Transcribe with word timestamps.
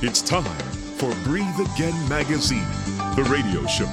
It's 0.00 0.22
time 0.22 0.44
for 0.96 1.12
Breathe 1.24 1.58
Again 1.74 2.08
Magazine, 2.08 2.68
the 3.16 3.26
radio 3.28 3.66
show. 3.66 3.88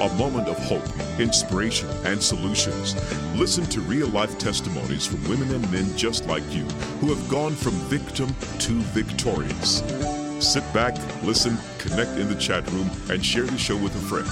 A 0.00 0.08
moment 0.16 0.48
of 0.48 0.56
hope, 0.56 1.20
inspiration, 1.20 1.86
and 2.06 2.22
solutions. 2.22 2.94
Listen 3.36 3.66
to 3.66 3.82
real 3.82 4.08
life 4.08 4.38
testimonies 4.38 5.04
from 5.04 5.22
women 5.28 5.54
and 5.54 5.70
men 5.70 5.94
just 5.98 6.26
like 6.26 6.50
you 6.50 6.64
who 7.02 7.14
have 7.14 7.28
gone 7.28 7.54
from 7.54 7.72
victim 7.90 8.28
to 8.60 8.72
victorious. 8.94 9.82
Sit 10.38 10.64
back, 10.72 10.96
listen, 11.22 11.58
connect 11.76 12.12
in 12.12 12.30
the 12.30 12.40
chat 12.40 12.66
room, 12.72 12.90
and 13.10 13.22
share 13.22 13.44
the 13.44 13.58
show 13.58 13.76
with 13.76 13.94
a 13.96 14.08
friend. 14.08 14.30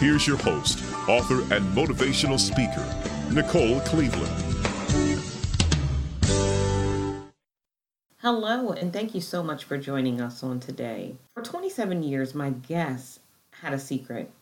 Here's 0.00 0.26
your 0.26 0.38
host, 0.38 0.82
author, 1.08 1.42
and 1.54 1.64
motivational 1.76 2.40
speaker, 2.40 2.84
Nicole 3.32 3.78
Cleveland. 3.82 4.55
Hello, 8.26 8.70
and 8.70 8.92
thank 8.92 9.14
you 9.14 9.20
so 9.20 9.40
much 9.40 9.62
for 9.62 9.78
joining 9.78 10.20
us 10.20 10.42
on 10.42 10.58
today. 10.58 11.14
For 11.34 11.44
27 11.44 12.02
years, 12.02 12.34
my 12.34 12.50
guest 12.50 13.20
had 13.52 13.72
a 13.72 13.78
secret. 13.78 14.32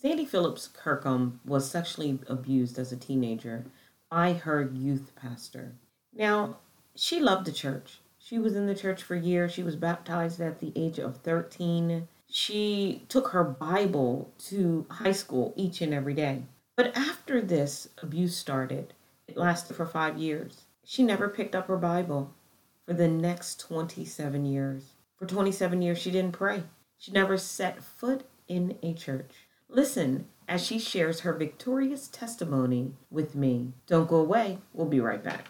Sandy 0.00 0.24
Phillips 0.24 0.68
Kirkham 0.68 1.40
was 1.44 1.68
sexually 1.68 2.20
abused 2.28 2.78
as 2.78 2.92
a 2.92 2.96
teenager 2.96 3.64
by 4.08 4.34
her 4.34 4.62
youth 4.62 5.10
pastor. 5.16 5.72
Now, 6.14 6.58
she 6.94 7.18
loved 7.18 7.44
the 7.44 7.50
church. 7.50 7.98
She 8.20 8.38
was 8.38 8.54
in 8.54 8.68
the 8.68 8.74
church 8.76 9.02
for 9.02 9.16
years. 9.16 9.50
She 9.50 9.64
was 9.64 9.74
baptized 9.74 10.40
at 10.40 10.60
the 10.60 10.72
age 10.76 11.00
of 11.00 11.16
13. 11.16 12.06
She 12.30 13.02
took 13.08 13.30
her 13.30 13.42
Bible 13.42 14.30
to 14.46 14.86
high 14.88 15.10
school 15.10 15.52
each 15.56 15.80
and 15.80 15.92
every 15.92 16.14
day. 16.14 16.44
But 16.76 16.96
after 16.96 17.40
this 17.40 17.88
abuse 18.00 18.36
started, 18.36 18.94
it 19.26 19.36
lasted 19.36 19.74
for 19.74 19.86
five 19.86 20.18
years. 20.18 20.66
She 20.84 21.02
never 21.02 21.28
picked 21.28 21.56
up 21.56 21.66
her 21.66 21.76
Bible 21.76 22.32
for 22.88 22.94
the 22.94 23.06
next 23.06 23.60
27 23.60 24.46
years. 24.46 24.94
For 25.18 25.26
27 25.26 25.82
years, 25.82 25.98
she 25.98 26.10
didn't 26.10 26.32
pray. 26.32 26.62
She 26.96 27.12
never 27.12 27.36
set 27.36 27.84
foot 27.84 28.22
in 28.48 28.78
a 28.82 28.94
church. 28.94 29.30
Listen 29.68 30.26
as 30.48 30.64
she 30.64 30.78
shares 30.78 31.20
her 31.20 31.34
victorious 31.34 32.08
testimony 32.08 32.94
with 33.10 33.34
me. 33.34 33.74
Don't 33.86 34.08
go 34.08 34.16
away. 34.16 34.60
We'll 34.72 34.86
be 34.86 35.00
right 35.00 35.22
back. 35.22 35.48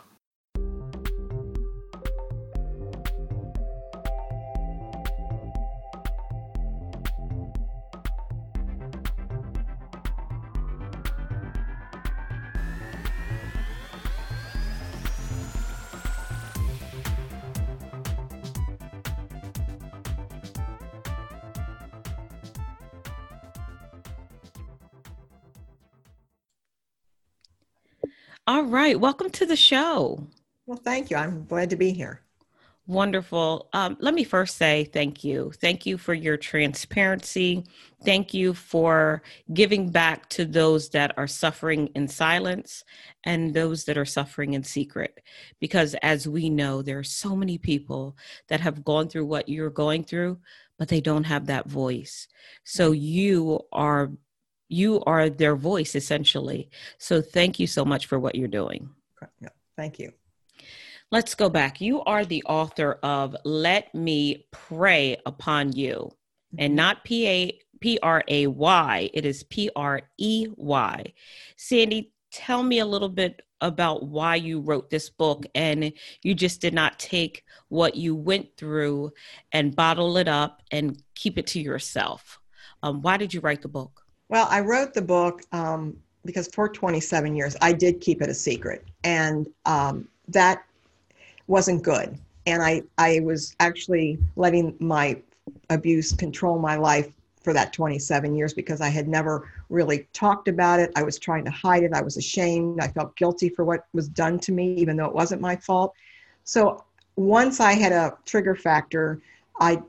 All 28.48 28.62
right. 28.62 28.98
Welcome 28.98 29.28
to 29.32 29.44
the 29.44 29.56
show. 29.56 30.26
Well, 30.64 30.80
thank 30.82 31.10
you. 31.10 31.18
I'm 31.18 31.44
glad 31.44 31.68
to 31.68 31.76
be 31.76 31.92
here. 31.92 32.22
Wonderful. 32.86 33.68
Um, 33.74 33.98
let 34.00 34.14
me 34.14 34.24
first 34.24 34.56
say 34.56 34.84
thank 34.84 35.22
you. 35.22 35.52
Thank 35.60 35.84
you 35.84 35.98
for 35.98 36.14
your 36.14 36.38
transparency. 36.38 37.66
Thank 38.06 38.32
you 38.32 38.54
for 38.54 39.22
giving 39.52 39.90
back 39.90 40.30
to 40.30 40.46
those 40.46 40.88
that 40.90 41.12
are 41.18 41.26
suffering 41.26 41.88
in 41.94 42.08
silence 42.08 42.84
and 43.24 43.52
those 43.52 43.84
that 43.84 43.98
are 43.98 44.06
suffering 44.06 44.54
in 44.54 44.64
secret. 44.64 45.20
Because 45.60 45.94
as 46.00 46.26
we 46.26 46.48
know, 46.48 46.80
there 46.80 46.98
are 46.98 47.04
so 47.04 47.36
many 47.36 47.58
people 47.58 48.16
that 48.48 48.60
have 48.60 48.82
gone 48.82 49.10
through 49.10 49.26
what 49.26 49.50
you're 49.50 49.68
going 49.68 50.04
through, 50.04 50.38
but 50.78 50.88
they 50.88 51.02
don't 51.02 51.24
have 51.24 51.44
that 51.48 51.68
voice. 51.68 52.26
So 52.64 52.92
you 52.92 53.60
are 53.74 54.10
you 54.68 55.02
are 55.06 55.30
their 55.30 55.56
voice 55.56 55.94
essentially. 55.94 56.70
So 56.98 57.20
thank 57.20 57.58
you 57.58 57.66
so 57.66 57.84
much 57.84 58.06
for 58.06 58.18
what 58.18 58.34
you're 58.34 58.48
doing. 58.48 58.90
Yeah, 59.40 59.48
thank 59.76 59.98
you. 59.98 60.12
Let's 61.10 61.34
go 61.34 61.48
back. 61.48 61.80
You 61.80 62.02
are 62.02 62.24
the 62.24 62.42
author 62.44 62.98
of 63.02 63.34
Let 63.44 63.94
Me 63.94 64.46
Prey 64.52 65.16
Upon 65.24 65.72
You, 65.72 66.10
mm-hmm. 66.10 66.56
and 66.58 66.76
not 66.76 67.02
P 67.04 67.26
A 67.26 67.58
P 67.80 67.98
R 68.02 68.22
A 68.28 68.46
Y. 68.46 69.10
It 69.14 69.24
is 69.24 69.42
P 69.44 69.70
R 69.74 70.02
E 70.18 70.48
Y. 70.54 71.12
Sandy, 71.56 72.12
tell 72.30 72.62
me 72.62 72.80
a 72.80 72.86
little 72.86 73.08
bit 73.08 73.40
about 73.60 74.04
why 74.04 74.36
you 74.36 74.60
wrote 74.60 74.90
this 74.90 75.10
book 75.10 75.44
and 75.54 75.92
you 76.22 76.34
just 76.34 76.60
did 76.60 76.74
not 76.74 76.98
take 76.98 77.44
what 77.68 77.96
you 77.96 78.14
went 78.14 78.56
through 78.56 79.10
and 79.50 79.74
bottle 79.74 80.16
it 80.16 80.28
up 80.28 80.62
and 80.70 81.02
keep 81.14 81.38
it 81.38 81.46
to 81.48 81.60
yourself. 81.60 82.38
Um, 82.82 83.02
why 83.02 83.16
did 83.16 83.34
you 83.34 83.40
write 83.40 83.62
the 83.62 83.68
book? 83.68 84.02
Well, 84.28 84.46
I 84.50 84.60
wrote 84.60 84.94
the 84.94 85.02
book 85.02 85.42
um, 85.52 85.96
because 86.24 86.48
for 86.48 86.68
27 86.68 87.34
years 87.34 87.56
I 87.60 87.72
did 87.72 88.00
keep 88.00 88.20
it 88.22 88.28
a 88.28 88.34
secret, 88.34 88.84
and 89.04 89.48
um, 89.64 90.08
that 90.28 90.64
wasn't 91.46 91.82
good. 91.82 92.18
And 92.46 92.62
I, 92.62 92.82
I 92.98 93.20
was 93.20 93.54
actually 93.60 94.18
letting 94.36 94.74
my 94.80 95.20
abuse 95.70 96.12
control 96.12 96.58
my 96.58 96.76
life 96.76 97.12
for 97.42 97.52
that 97.52 97.72
27 97.72 98.34
years 98.34 98.52
because 98.52 98.80
I 98.80 98.88
had 98.88 99.08
never 99.08 99.50
really 99.70 100.06
talked 100.12 100.48
about 100.48 100.80
it. 100.80 100.90
I 100.96 101.02
was 101.02 101.18
trying 101.18 101.44
to 101.44 101.50
hide 101.50 101.82
it. 101.82 101.92
I 101.94 102.02
was 102.02 102.16
ashamed. 102.16 102.80
I 102.80 102.88
felt 102.88 103.16
guilty 103.16 103.48
for 103.48 103.64
what 103.64 103.86
was 103.92 104.08
done 104.08 104.38
to 104.40 104.52
me, 104.52 104.74
even 104.74 104.96
though 104.96 105.06
it 105.06 105.14
wasn't 105.14 105.40
my 105.40 105.56
fault. 105.56 105.94
So 106.44 106.84
once 107.16 107.60
I 107.60 107.72
had 107.72 107.92
a 107.92 108.16
trigger 108.26 108.54
factor, 108.54 109.20
I 109.60 109.82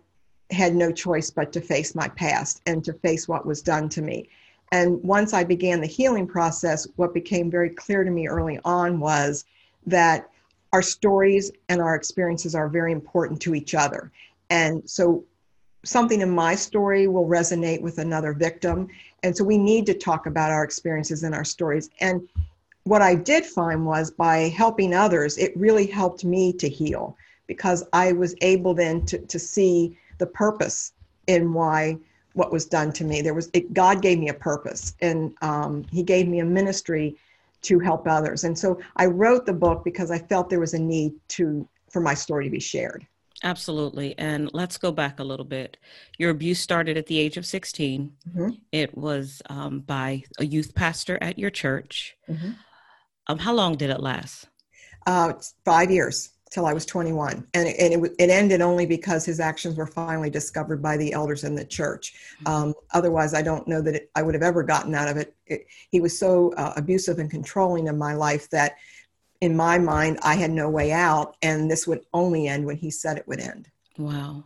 had 0.51 0.75
no 0.75 0.91
choice 0.91 1.29
but 1.29 1.51
to 1.53 1.61
face 1.61 1.95
my 1.95 2.07
past 2.09 2.61
and 2.65 2.83
to 2.83 2.93
face 2.93 3.27
what 3.27 3.45
was 3.45 3.61
done 3.61 3.89
to 3.89 4.01
me. 4.01 4.29
And 4.71 5.01
once 5.03 5.33
I 5.33 5.43
began 5.43 5.81
the 5.81 5.87
healing 5.87 6.27
process, 6.27 6.87
what 6.95 7.13
became 7.13 7.49
very 7.49 7.69
clear 7.69 8.03
to 8.03 8.11
me 8.11 8.27
early 8.27 8.59
on 8.63 8.99
was 8.99 9.45
that 9.85 10.29
our 10.73 10.81
stories 10.81 11.51
and 11.69 11.81
our 11.81 11.95
experiences 11.95 12.53
are 12.53 12.69
very 12.69 12.91
important 12.91 13.41
to 13.41 13.55
each 13.55 13.73
other. 13.73 14.11
And 14.49 14.87
so 14.87 15.23
something 15.83 16.21
in 16.21 16.29
my 16.29 16.55
story 16.55 17.07
will 17.07 17.25
resonate 17.25 17.81
with 17.81 17.97
another 17.97 18.33
victim. 18.33 18.87
And 19.23 19.35
so 19.35 19.43
we 19.43 19.57
need 19.57 19.85
to 19.87 19.93
talk 19.93 20.25
about 20.25 20.51
our 20.51 20.63
experiences 20.63 21.23
and 21.23 21.33
our 21.33 21.45
stories. 21.45 21.89
And 21.99 22.27
what 22.83 23.01
I 23.01 23.15
did 23.15 23.45
find 23.45 23.85
was 23.85 24.11
by 24.11 24.49
helping 24.49 24.93
others, 24.93 25.37
it 25.37 25.55
really 25.55 25.85
helped 25.85 26.23
me 26.23 26.53
to 26.53 26.69
heal 26.69 27.15
because 27.47 27.83
I 27.93 28.11
was 28.11 28.35
able 28.41 28.73
then 28.73 29.05
to, 29.07 29.17
to 29.19 29.39
see 29.39 29.97
the 30.19 30.27
purpose 30.27 30.93
in 31.27 31.53
why 31.53 31.97
what 32.33 32.51
was 32.51 32.65
done 32.65 32.93
to 32.93 33.03
me. 33.03 33.21
There 33.21 33.33
was 33.33 33.49
it, 33.53 33.73
God 33.73 34.01
gave 34.01 34.19
me 34.19 34.29
a 34.29 34.33
purpose, 34.33 34.95
and 35.01 35.33
um, 35.41 35.83
He 35.91 36.03
gave 36.03 36.27
me 36.27 36.39
a 36.39 36.45
ministry 36.45 37.15
to 37.61 37.79
help 37.79 38.07
others. 38.07 38.43
And 38.43 38.57
so 38.57 38.79
I 38.95 39.05
wrote 39.07 39.45
the 39.45 39.53
book 39.53 39.83
because 39.83 40.11
I 40.11 40.19
felt 40.19 40.49
there 40.49 40.59
was 40.59 40.73
a 40.73 40.79
need 40.79 41.13
to 41.29 41.67
for 41.89 41.99
my 41.99 42.13
story 42.13 42.45
to 42.45 42.51
be 42.51 42.59
shared. 42.59 43.05
Absolutely. 43.43 44.17
And 44.17 44.49
let's 44.53 44.77
go 44.77 44.91
back 44.91 45.19
a 45.19 45.23
little 45.23 45.45
bit. 45.45 45.77
Your 46.17 46.31
abuse 46.31 46.59
started 46.59 46.97
at 46.97 47.05
the 47.05 47.17
age 47.17 47.37
of 47.37 47.45
16. 47.45 48.11
Mm-hmm. 48.29 48.49
It 48.71 48.97
was 48.97 49.41
um, 49.49 49.79
by 49.79 50.23
a 50.39 50.45
youth 50.45 50.75
pastor 50.75 51.17
at 51.21 51.39
your 51.39 51.49
church. 51.49 52.17
Mm-hmm. 52.29 52.51
Um, 53.27 53.37
how 53.37 53.53
long 53.53 53.75
did 53.75 53.91
it 53.91 54.01
last? 54.01 54.47
Uh, 55.07 55.33
five 55.63 55.89
years 55.89 56.31
till 56.49 56.65
I 56.65 56.73
was 56.73 56.85
21. 56.85 57.47
And, 57.53 57.67
it, 57.67 57.75
and 57.79 58.05
it, 58.05 58.15
it, 58.17 58.29
ended 58.29 58.61
only 58.61 58.85
because 58.85 59.25
his 59.25 59.39
actions 59.39 59.75
were 59.75 59.85
finally 59.85 60.29
discovered 60.29 60.81
by 60.81 60.97
the 60.97 61.13
elders 61.13 61.43
in 61.43 61.55
the 61.55 61.65
church. 61.65 62.13
Mm-hmm. 62.43 62.47
Um, 62.47 62.73
otherwise, 62.93 63.33
I 63.33 63.41
don't 63.41 63.67
know 63.67 63.81
that 63.81 63.95
it, 63.95 64.11
I 64.15 64.21
would 64.21 64.33
have 64.33 64.43
ever 64.43 64.63
gotten 64.63 64.95
out 64.95 65.07
of 65.07 65.17
it. 65.17 65.35
it 65.45 65.67
he 65.91 66.01
was 66.01 66.17
so 66.17 66.53
uh, 66.57 66.73
abusive 66.75 67.19
and 67.19 67.29
controlling 67.29 67.87
in 67.87 67.97
my 67.97 68.13
life 68.13 68.49
that, 68.49 68.77
in 69.41 69.55
my 69.55 69.77
mind, 69.77 70.19
I 70.21 70.35
had 70.35 70.51
no 70.51 70.69
way 70.69 70.91
out, 70.91 71.37
and 71.41 71.71
this 71.71 71.87
would 71.87 72.01
only 72.13 72.47
end 72.47 72.65
when 72.65 72.75
he 72.75 72.91
said 72.91 73.17
it 73.17 73.27
would 73.27 73.39
end. 73.39 73.69
Wow. 73.97 74.45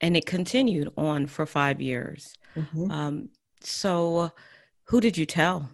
And 0.00 0.16
it 0.16 0.24
continued 0.24 0.90
on 0.96 1.26
for 1.26 1.44
five 1.44 1.80
years. 1.80 2.38
Mm-hmm. 2.56 2.90
Um, 2.90 3.28
so, 3.60 4.32
who 4.84 5.00
did 5.00 5.18
you 5.18 5.26
tell? 5.26 5.68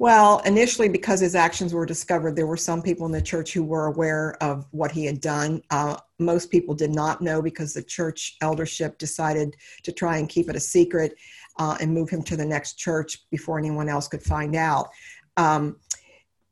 Well, 0.00 0.40
initially, 0.40 0.88
because 0.88 1.20
his 1.20 1.36
actions 1.36 1.72
were 1.72 1.86
discovered, 1.86 2.34
there 2.34 2.48
were 2.48 2.56
some 2.56 2.82
people 2.82 3.06
in 3.06 3.12
the 3.12 3.22
church 3.22 3.52
who 3.52 3.62
were 3.62 3.86
aware 3.86 4.36
of 4.42 4.66
what 4.72 4.90
he 4.90 5.04
had 5.04 5.20
done. 5.20 5.62
Uh, 5.70 5.96
most 6.18 6.50
people 6.50 6.74
did 6.74 6.90
not 6.90 7.20
know 7.20 7.40
because 7.40 7.72
the 7.72 7.82
church 7.82 8.36
eldership 8.40 8.98
decided 8.98 9.54
to 9.84 9.92
try 9.92 10.18
and 10.18 10.28
keep 10.28 10.48
it 10.48 10.56
a 10.56 10.60
secret 10.60 11.14
uh, 11.60 11.76
and 11.80 11.94
move 11.94 12.10
him 12.10 12.24
to 12.24 12.36
the 12.36 12.44
next 12.44 12.74
church 12.74 13.18
before 13.30 13.56
anyone 13.56 13.88
else 13.88 14.08
could 14.08 14.22
find 14.22 14.56
out. 14.56 14.88
Um, 15.36 15.76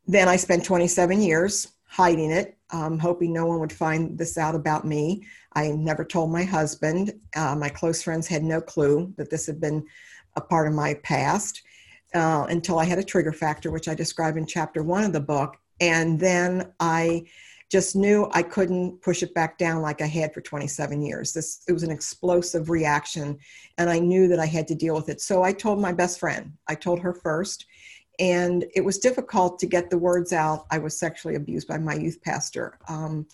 then 0.07 0.29
I 0.29 0.37
spent 0.37 0.65
27 0.65 1.21
years 1.21 1.73
hiding 1.85 2.31
it, 2.31 2.57
um, 2.71 2.99
hoping 2.99 3.33
no 3.33 3.47
one 3.47 3.59
would 3.59 3.73
find 3.73 4.17
this 4.17 4.39
out 4.39 4.55
about 4.55 4.87
me. 4.87 5.27
I 5.55 5.73
never 5.73 6.05
told 6.05 6.31
my 6.31 6.45
husband. 6.45 7.13
Uh, 7.35 7.57
my 7.57 7.69
close 7.69 8.03
friends 8.03 8.29
had 8.29 8.45
no 8.45 8.61
clue 8.61 9.13
that 9.17 9.31
this 9.31 9.47
had 9.47 9.61
been 9.61 9.85
a 10.37 10.41
part 10.41 10.69
of 10.69 10.75
my 10.75 10.95
past 11.03 11.63
uh, 12.15 12.47
until 12.49 12.79
I 12.79 12.85
had 12.85 12.99
a 12.99 13.05
trigger 13.05 13.33
factor, 13.33 13.71
which 13.71 13.89
I 13.89 13.95
describe 13.95 14.37
in 14.37 14.47
chapter 14.47 14.83
one 14.83 15.05
of 15.05 15.13
the 15.13 15.21
book. 15.21 15.57
And 15.81 16.19
then 16.19 16.73
I 16.81 17.25
just 17.71 17.97
knew 17.97 18.29
I 18.33 18.43
couldn't 18.43 19.01
push 19.01 19.23
it 19.23 19.33
back 19.33 19.57
down 19.57 19.81
like 19.81 20.03
I 20.03 20.07
had 20.07 20.35
for 20.35 20.43
27 20.43 21.01
years. 21.01 21.33
This 21.33 21.63
it 21.67 21.73
was 21.73 21.83
an 21.83 21.91
explosive 21.91 22.69
reaction 22.69 23.39
and 23.79 23.89
I 23.89 23.99
knew 23.99 24.29
that 24.29 24.39
I 24.39 24.45
had 24.45 24.69
to 24.69 24.75
deal 24.75 24.95
with 24.95 25.09
it. 25.09 25.23
So 25.23 25.43
I 25.43 25.55
told 25.55 25.81
my 25.81 25.93
best 25.93 26.21
friend. 26.21 26.53
I 26.69 26.75
told 26.75 27.01
her 27.01 27.15
first 27.15 27.65
and 28.19 28.67
it 28.75 28.83
was 28.83 28.99
difficult 28.99 29.59
to 29.59 29.67
get 29.67 29.89
the 29.89 29.97
words 29.97 30.35
out. 30.35 30.67
I 30.71 30.77
was 30.79 30.99
sexually 30.99 31.35
abused 31.35 31.67
by 31.67 31.79
my 31.79 31.95
youth 31.95 32.21
pastor. 32.23 32.79
Um, 32.89 33.27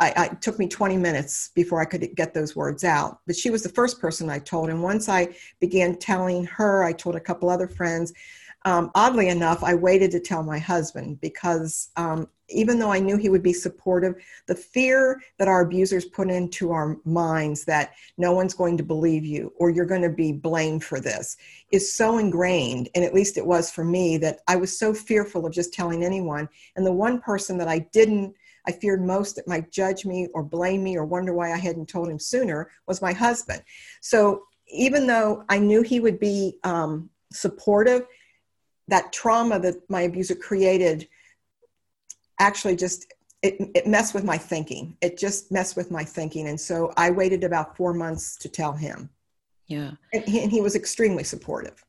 I, 0.00 0.12
I, 0.16 0.24
it 0.26 0.42
took 0.42 0.58
me 0.58 0.68
20 0.68 0.96
minutes 0.96 1.50
before 1.54 1.80
I 1.80 1.84
could 1.84 2.14
get 2.14 2.34
those 2.34 2.54
words 2.54 2.84
out. 2.84 3.20
But 3.26 3.36
she 3.36 3.50
was 3.50 3.62
the 3.62 3.68
first 3.68 4.00
person 4.00 4.30
I 4.30 4.38
told. 4.38 4.70
And 4.70 4.82
once 4.82 5.08
I 5.08 5.34
began 5.60 5.96
telling 5.96 6.44
her, 6.46 6.84
I 6.84 6.92
told 6.92 7.16
a 7.16 7.20
couple 7.20 7.48
other 7.48 7.68
friends. 7.68 8.12
Um, 8.66 8.90
oddly 8.94 9.28
enough, 9.28 9.62
I 9.62 9.74
waited 9.74 10.10
to 10.12 10.20
tell 10.20 10.42
my 10.42 10.58
husband 10.58 11.20
because 11.20 11.90
um, 11.96 12.28
even 12.48 12.78
though 12.78 12.92
I 12.92 12.98
knew 12.98 13.16
he 13.16 13.28
would 13.28 13.42
be 13.42 13.52
supportive, 13.52 14.14
the 14.46 14.54
fear 14.54 15.20
that 15.38 15.48
our 15.48 15.60
abusers 15.60 16.04
put 16.04 16.30
into 16.30 16.72
our 16.72 16.96
minds 17.04 17.64
that 17.66 17.92
no 18.16 18.32
one's 18.32 18.54
going 18.54 18.76
to 18.78 18.82
believe 18.82 19.24
you 19.24 19.52
or 19.56 19.70
you're 19.70 19.84
going 19.84 20.02
to 20.02 20.08
be 20.08 20.32
blamed 20.32 20.84
for 20.84 21.00
this 21.00 21.36
is 21.72 21.92
so 21.92 22.18
ingrained. 22.18 22.88
And 22.94 23.04
at 23.04 23.14
least 23.14 23.36
it 23.36 23.46
was 23.46 23.70
for 23.70 23.84
me 23.84 24.16
that 24.18 24.40
I 24.48 24.56
was 24.56 24.78
so 24.78 24.94
fearful 24.94 25.44
of 25.44 25.52
just 25.52 25.72
telling 25.72 26.04
anyone. 26.04 26.48
And 26.76 26.86
the 26.86 26.92
one 26.92 27.20
person 27.20 27.58
that 27.58 27.68
I 27.68 27.80
didn't 27.80 28.34
I 28.66 28.72
feared 28.72 29.02
most 29.02 29.36
that 29.36 29.48
might 29.48 29.70
judge 29.70 30.04
me 30.04 30.28
or 30.34 30.42
blame 30.42 30.82
me 30.82 30.96
or 30.96 31.04
wonder 31.04 31.34
why 31.34 31.52
I 31.52 31.58
hadn't 31.58 31.88
told 31.88 32.08
him 32.08 32.18
sooner 32.18 32.70
was 32.86 33.02
my 33.02 33.12
husband. 33.12 33.62
So 34.00 34.44
even 34.68 35.06
though 35.06 35.44
I 35.48 35.58
knew 35.58 35.82
he 35.82 36.00
would 36.00 36.18
be 36.18 36.58
um, 36.64 37.10
supportive, 37.32 38.06
that 38.88 39.12
trauma 39.12 39.58
that 39.60 39.76
my 39.88 40.02
abuser 40.02 40.34
created 40.34 41.08
actually 42.38 42.76
just 42.76 43.12
it, 43.42 43.56
it 43.74 43.86
messed 43.86 44.14
with 44.14 44.24
my 44.24 44.38
thinking. 44.38 44.96
It 45.02 45.18
just 45.18 45.52
messed 45.52 45.76
with 45.76 45.90
my 45.90 46.02
thinking. 46.02 46.48
And 46.48 46.58
so 46.58 46.92
I 46.96 47.10
waited 47.10 47.44
about 47.44 47.76
four 47.76 47.92
months 47.92 48.36
to 48.38 48.48
tell 48.48 48.72
him. 48.72 49.10
Yeah. 49.66 49.92
And 50.14 50.24
he, 50.24 50.42
and 50.42 50.50
he 50.50 50.62
was 50.62 50.74
extremely 50.74 51.24
supportive. 51.24 51.84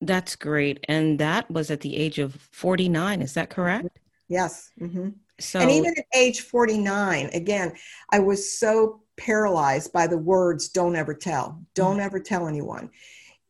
That's 0.00 0.36
great. 0.36 0.82
And 0.88 1.18
that 1.18 1.50
was 1.50 1.70
at 1.70 1.82
the 1.82 1.96
age 1.96 2.18
of 2.18 2.34
49. 2.52 3.20
Is 3.20 3.34
that 3.34 3.50
correct? 3.50 4.00
Yes. 4.28 4.70
Mm-hmm. 4.80 5.10
So, 5.40 5.58
and 5.58 5.70
even 5.70 5.94
at 5.98 6.04
age 6.14 6.42
49, 6.42 7.30
again, 7.32 7.74
I 8.10 8.20
was 8.20 8.58
so 8.58 9.02
paralyzed 9.16 9.92
by 9.92 10.06
the 10.06 10.18
words, 10.18 10.68
don't 10.68 10.96
ever 10.96 11.14
tell, 11.14 11.60
don't 11.74 12.00
ever 12.00 12.20
tell 12.20 12.46
anyone. 12.46 12.90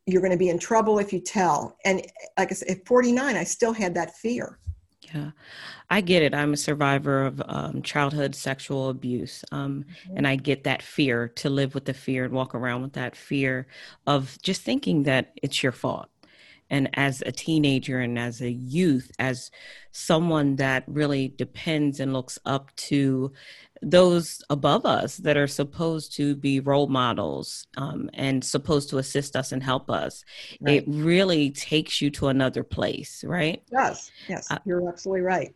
You're 0.05 0.21
going 0.21 0.31
to 0.31 0.37
be 0.37 0.49
in 0.49 0.59
trouble 0.59 0.99
if 0.99 1.11
you 1.11 1.19
tell. 1.19 1.77
And 1.83 2.05
like 2.37 2.51
I 2.51 2.55
said, 2.55 2.69
at 2.69 2.85
49, 2.85 3.35
I 3.35 3.43
still 3.43 3.73
had 3.73 3.95
that 3.95 4.15
fear. 4.15 4.59
Yeah, 5.13 5.31
I 5.89 6.01
get 6.01 6.23
it. 6.23 6.33
I'm 6.33 6.53
a 6.53 6.57
survivor 6.57 7.25
of 7.25 7.41
um, 7.45 7.81
childhood 7.81 8.35
sexual 8.35 8.89
abuse. 8.89 9.43
Um, 9.51 9.85
mm-hmm. 9.87 10.17
And 10.17 10.27
I 10.27 10.35
get 10.35 10.63
that 10.63 10.81
fear 10.81 11.27
to 11.35 11.49
live 11.49 11.75
with 11.75 11.85
the 11.85 11.93
fear 11.93 12.25
and 12.25 12.33
walk 12.33 12.55
around 12.55 12.81
with 12.81 12.93
that 12.93 13.15
fear 13.15 13.67
of 14.07 14.37
just 14.41 14.61
thinking 14.61 15.03
that 15.03 15.33
it's 15.41 15.61
your 15.61 15.71
fault 15.71 16.09
and 16.69 16.89
as 16.93 17.21
a 17.25 17.31
teenager 17.31 17.99
and 17.99 18.17
as 18.17 18.41
a 18.41 18.51
youth 18.51 19.11
as 19.19 19.51
someone 19.91 20.55
that 20.55 20.83
really 20.87 21.29
depends 21.37 21.99
and 21.99 22.13
looks 22.13 22.39
up 22.45 22.75
to 22.75 23.31
those 23.81 24.43
above 24.49 24.85
us 24.85 25.17
that 25.17 25.37
are 25.37 25.47
supposed 25.47 26.15
to 26.15 26.35
be 26.35 26.59
role 26.59 26.87
models 26.87 27.67
um, 27.77 28.09
and 28.13 28.43
supposed 28.43 28.89
to 28.89 28.97
assist 28.97 29.35
us 29.35 29.51
and 29.51 29.61
help 29.61 29.89
us 29.89 30.23
right. 30.61 30.77
it 30.77 30.85
really 30.87 31.51
takes 31.51 32.01
you 32.01 32.09
to 32.09 32.27
another 32.27 32.63
place 32.63 33.23
right 33.25 33.63
yes 33.71 34.11
yes 34.27 34.49
uh, 34.51 34.57
you're 34.65 34.87
absolutely 34.89 35.21
right 35.21 35.53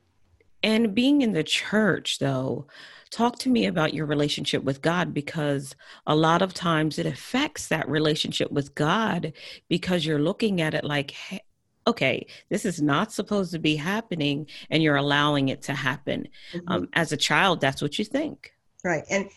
and 0.64 0.94
being 0.94 1.22
in 1.22 1.32
the 1.32 1.44
church 1.44 2.20
though 2.20 2.68
Talk 3.12 3.40
to 3.40 3.50
me 3.50 3.66
about 3.66 3.94
your 3.94 4.06
relationship 4.06 4.64
with 4.64 4.82
God 4.82 5.14
because 5.14 5.76
a 6.06 6.16
lot 6.16 6.42
of 6.42 6.54
times 6.54 7.00
it 7.00 7.06
affects 7.06 7.68
that 7.68 7.90
relationship 7.90 8.52
with 8.52 8.76
God 8.76 9.34
because 9.68 10.06
you're 10.06 10.20
looking 10.20 10.62
at 10.62 10.74
it 10.74 10.84
like, 10.84 11.12
hey, 11.12 11.42
okay, 11.88 12.28
this 12.50 12.66
is 12.66 12.82
not 12.82 13.12
supposed 13.12 13.52
to 13.52 13.60
be 13.60 13.76
happening, 13.76 14.46
and 14.70 14.84
you're 14.84 14.96
allowing 14.96 15.50
it 15.50 15.64
to 15.64 15.74
happen. 15.74 16.28
Mm-hmm. 16.54 16.72
Um, 16.72 16.90
as 16.94 17.12
a 17.12 17.18
child, 17.18 17.62
that's 17.62 17.82
what 17.82 17.98
you 17.98 18.06
think. 18.06 18.54
Right. 18.84 19.04
And 19.10 19.28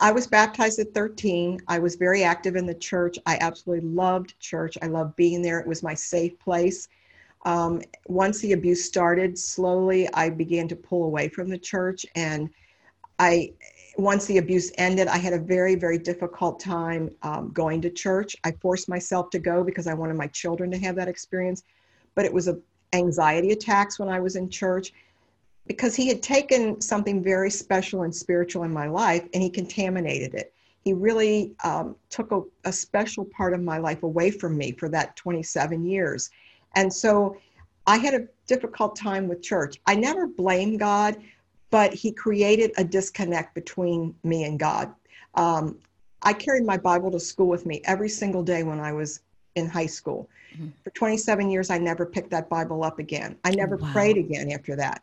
I 0.00 0.12
was 0.12 0.26
baptized 0.26 0.78
at 0.78 0.94
13. 0.94 1.60
I 1.66 1.78
was 1.78 1.96
very 1.96 2.22
active 2.22 2.56
in 2.56 2.66
the 2.66 2.74
church. 2.74 3.18
I 3.26 3.38
absolutely 3.40 3.88
loved 3.88 4.38
church. 4.38 4.78
I 4.82 4.86
loved 4.86 5.16
being 5.16 5.42
there. 5.42 5.58
It 5.58 5.66
was 5.66 5.82
my 5.82 5.94
safe 5.94 6.38
place. 6.38 6.88
Um, 7.44 7.80
once 8.06 8.40
the 8.40 8.52
abuse 8.52 8.84
started, 8.84 9.38
slowly 9.38 10.08
I 10.12 10.30
began 10.30 10.68
to 10.68 10.76
pull 10.76 11.04
away 11.04 11.28
from 11.28 11.48
the 11.48 11.58
church 11.58 12.04
and 12.14 12.50
I 13.18 13.52
once 13.96 14.26
the 14.26 14.38
abuse 14.38 14.70
ended, 14.78 15.08
I 15.08 15.18
had 15.18 15.32
a 15.32 15.38
very, 15.38 15.74
very 15.74 15.98
difficult 15.98 16.60
time 16.60 17.10
um, 17.22 17.50
going 17.52 17.80
to 17.82 17.90
church. 17.90 18.36
I 18.44 18.52
forced 18.52 18.88
myself 18.88 19.28
to 19.30 19.40
go 19.40 19.64
because 19.64 19.88
I 19.88 19.94
wanted 19.94 20.16
my 20.16 20.28
children 20.28 20.70
to 20.70 20.78
have 20.78 20.94
that 20.96 21.08
experience, 21.08 21.64
but 22.14 22.24
it 22.24 22.32
was 22.32 22.46
a 22.46 22.58
anxiety 22.92 23.50
attacks 23.50 23.98
when 23.98 24.08
I 24.08 24.20
was 24.20 24.36
in 24.36 24.48
church 24.48 24.92
because 25.66 25.94
he 25.94 26.08
had 26.08 26.22
taken 26.22 26.80
something 26.80 27.22
very 27.22 27.50
special 27.50 28.02
and 28.02 28.14
spiritual 28.14 28.62
in 28.62 28.72
my 28.72 28.86
life 28.86 29.26
and 29.34 29.42
he 29.42 29.50
contaminated 29.50 30.34
it. 30.34 30.54
He 30.84 30.94
really 30.94 31.52
um, 31.64 31.96
took 32.08 32.32
a, 32.32 32.42
a 32.64 32.72
special 32.72 33.24
part 33.26 33.52
of 33.52 33.60
my 33.60 33.78
life 33.78 34.04
away 34.04 34.30
from 34.30 34.56
me 34.56 34.72
for 34.72 34.88
that 34.88 35.16
27 35.16 35.84
years. 35.84 36.30
And 36.76 36.90
so 36.90 37.36
I 37.86 37.98
had 37.98 38.14
a 38.14 38.28
difficult 38.46 38.96
time 38.96 39.28
with 39.28 39.42
church. 39.42 39.78
I 39.86 39.94
never 39.94 40.26
blame 40.26 40.78
God 40.78 41.16
but 41.70 41.92
he 41.92 42.12
created 42.12 42.72
a 42.76 42.84
disconnect 42.84 43.54
between 43.54 44.14
me 44.24 44.44
and 44.44 44.58
God. 44.58 44.92
Um, 45.34 45.78
I 46.22 46.32
carried 46.32 46.64
my 46.64 46.76
Bible 46.76 47.10
to 47.12 47.20
school 47.20 47.48
with 47.48 47.66
me 47.66 47.80
every 47.84 48.08
single 48.08 48.42
day 48.42 48.62
when 48.62 48.80
I 48.80 48.92
was 48.92 49.20
in 49.54 49.68
high 49.68 49.86
school. 49.86 50.28
Mm-hmm. 50.54 50.68
For 50.82 50.90
27 50.90 51.50
years, 51.50 51.70
I 51.70 51.78
never 51.78 52.06
picked 52.06 52.30
that 52.30 52.48
Bible 52.48 52.82
up 52.82 52.98
again. 52.98 53.36
I 53.44 53.50
never 53.50 53.76
wow. 53.76 53.92
prayed 53.92 54.16
again 54.16 54.50
after 54.50 54.74
that. 54.76 55.02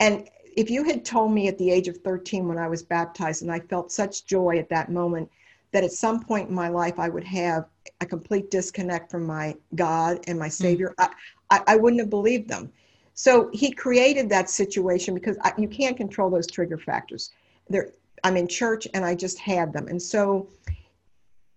And 0.00 0.28
if 0.56 0.68
you 0.70 0.84
had 0.84 1.04
told 1.04 1.32
me 1.32 1.48
at 1.48 1.58
the 1.58 1.70
age 1.70 1.88
of 1.88 1.98
13 1.98 2.48
when 2.48 2.58
I 2.58 2.66
was 2.66 2.82
baptized, 2.82 3.42
and 3.42 3.52
I 3.52 3.60
felt 3.60 3.92
such 3.92 4.26
joy 4.26 4.58
at 4.58 4.68
that 4.70 4.90
moment 4.90 5.30
that 5.72 5.84
at 5.84 5.92
some 5.92 6.20
point 6.20 6.48
in 6.48 6.54
my 6.54 6.68
life 6.68 6.98
I 6.98 7.08
would 7.08 7.24
have 7.24 7.66
a 8.00 8.06
complete 8.06 8.50
disconnect 8.50 9.10
from 9.10 9.24
my 9.24 9.54
God 9.76 10.20
and 10.26 10.38
my 10.38 10.46
mm-hmm. 10.46 10.64
Savior, 10.64 10.94
mm-hmm. 10.98 11.12
I, 11.50 11.58
I, 11.58 11.74
I 11.74 11.76
wouldn't 11.76 12.00
have 12.00 12.10
believed 12.10 12.48
them. 12.48 12.72
So 13.20 13.50
he 13.52 13.70
created 13.70 14.30
that 14.30 14.48
situation 14.48 15.12
because 15.12 15.36
I, 15.42 15.52
you 15.58 15.68
can't 15.68 15.94
control 15.94 16.30
those 16.30 16.46
trigger 16.46 16.78
factors. 16.78 17.32
There, 17.68 17.90
I'm 18.24 18.38
in 18.38 18.48
church 18.48 18.88
and 18.94 19.04
I 19.04 19.14
just 19.14 19.38
had 19.38 19.74
them. 19.74 19.88
And 19.88 20.00
so 20.00 20.48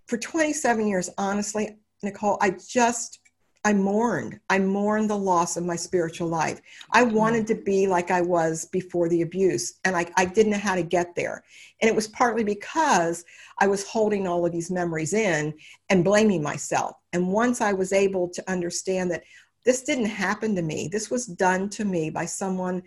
for 0.07 0.17
27 0.17 0.85
years, 0.85 1.09
honestly, 1.17 1.77
Nicole, 2.03 2.37
I 2.41 2.49
just, 2.49 3.19
I 3.63 3.71
mourned. 3.71 4.41
I 4.49 4.59
mourned 4.59 5.09
the 5.09 5.17
loss 5.17 5.55
of 5.55 5.63
my 5.63 5.77
spiritual 5.77 6.27
life. 6.27 6.59
I 6.91 7.05
mm-hmm. 7.05 7.15
wanted 7.15 7.47
to 7.47 7.55
be 7.55 7.87
like 7.87 8.11
I 8.11 8.19
was 8.19 8.65
before 8.65 9.07
the 9.07 9.21
abuse, 9.21 9.75
and 9.85 9.95
I, 9.95 10.05
I 10.17 10.25
didn't 10.25 10.51
know 10.51 10.57
how 10.57 10.75
to 10.75 10.83
get 10.83 11.15
there. 11.15 11.45
And 11.81 11.87
it 11.87 11.95
was 11.95 12.09
partly 12.09 12.43
because 12.43 13.23
I 13.59 13.67
was 13.67 13.87
holding 13.87 14.27
all 14.27 14.45
of 14.45 14.51
these 14.51 14.69
memories 14.69 15.13
in 15.13 15.53
and 15.89 16.03
blaming 16.03 16.43
myself. 16.43 16.97
And 17.13 17.29
once 17.29 17.61
I 17.61 17.71
was 17.71 17.93
able 17.93 18.27
to 18.27 18.51
understand 18.51 19.11
that 19.11 19.23
this 19.65 19.83
didn't 19.83 20.05
happen 20.05 20.55
to 20.55 20.61
me. 20.61 20.87
This 20.91 21.09
was 21.09 21.25
done 21.25 21.69
to 21.69 21.85
me 21.85 22.09
by 22.09 22.25
someone 22.25 22.83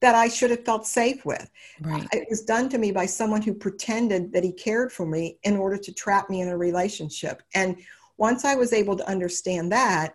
that 0.00 0.14
I 0.14 0.28
should 0.28 0.50
have 0.50 0.64
felt 0.64 0.86
safe 0.86 1.24
with. 1.24 1.50
Right. 1.80 2.06
It 2.12 2.26
was 2.28 2.42
done 2.42 2.68
to 2.70 2.78
me 2.78 2.92
by 2.92 3.06
someone 3.06 3.42
who 3.42 3.54
pretended 3.54 4.32
that 4.32 4.44
he 4.44 4.52
cared 4.52 4.92
for 4.92 5.06
me 5.06 5.38
in 5.42 5.56
order 5.56 5.76
to 5.78 5.92
trap 5.92 6.28
me 6.28 6.42
in 6.42 6.48
a 6.48 6.56
relationship. 6.56 7.42
And 7.54 7.76
once 8.18 8.44
I 8.44 8.54
was 8.54 8.72
able 8.72 8.96
to 8.96 9.08
understand 9.08 9.72
that, 9.72 10.14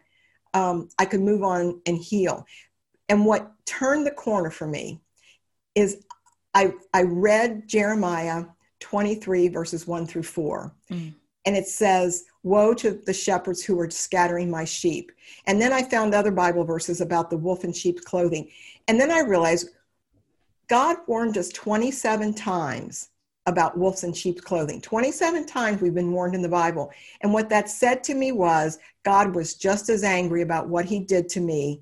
um, 0.54 0.90
I 1.00 1.06
could 1.06 1.22
move 1.22 1.44
on 1.44 1.82
and 1.86 1.98
heal. 1.98 2.46
And 3.10 3.26
what 3.26 3.52
turned 3.66 4.06
the 4.06 4.12
corner 4.12 4.52
for 4.52 4.68
me 4.68 5.02
is 5.76 6.04
I, 6.54 6.74
I 6.94 7.04
read 7.04 7.68
Jeremiah 7.68 8.46
23, 8.82 9.48
verses 9.48 9.88
1 9.88 10.06
through 10.06 10.24
4. 10.24 10.74
Mm. 10.92 11.14
And 11.46 11.56
it 11.56 11.68
says, 11.68 12.26
Woe 12.44 12.74
to 12.76 12.92
the 12.92 13.14
shepherds 13.14 13.64
who 13.64 13.80
are 13.80 13.90
scattering 13.90 14.50
my 14.50 14.66
sheep. 14.66 15.12
And 15.46 15.62
then 15.62 15.72
I 15.72 15.84
found 15.84 16.14
other 16.14 16.32
Bible 16.32 16.64
verses 16.64 17.02
about 17.02 17.30
the 17.30 17.38
wolf 17.38 17.64
in 17.64 17.74
sheep's 17.74 18.04
clothing. 18.04 18.50
And 18.88 19.00
then 19.00 19.12
I 19.12 19.20
realized 19.20 19.70
God 20.68 20.98
warned 21.08 21.38
us 21.38 21.50
27 21.50 22.34
times 22.34 23.10
about 23.46 23.78
wolves 23.78 24.04
in 24.04 24.14
sheep's 24.14 24.42
clothing. 24.42 24.82
27 24.82 25.46
times 25.46 25.82
we've 25.82 25.96
been 25.96 26.12
warned 26.12 26.36
in 26.36 26.42
the 26.42 26.50
Bible. 26.50 26.92
And 27.22 27.34
what 27.34 27.50
that 27.50 27.70
said 27.70 28.04
to 28.06 28.14
me 28.14 28.32
was 28.32 28.80
God 29.04 29.36
was 29.36 29.56
just 29.56 29.90
as 29.90 30.04
angry 30.04 30.42
about 30.42 30.70
what 30.70 30.86
he 30.86 31.00
did 31.00 31.28
to 31.30 31.40
me 31.40 31.82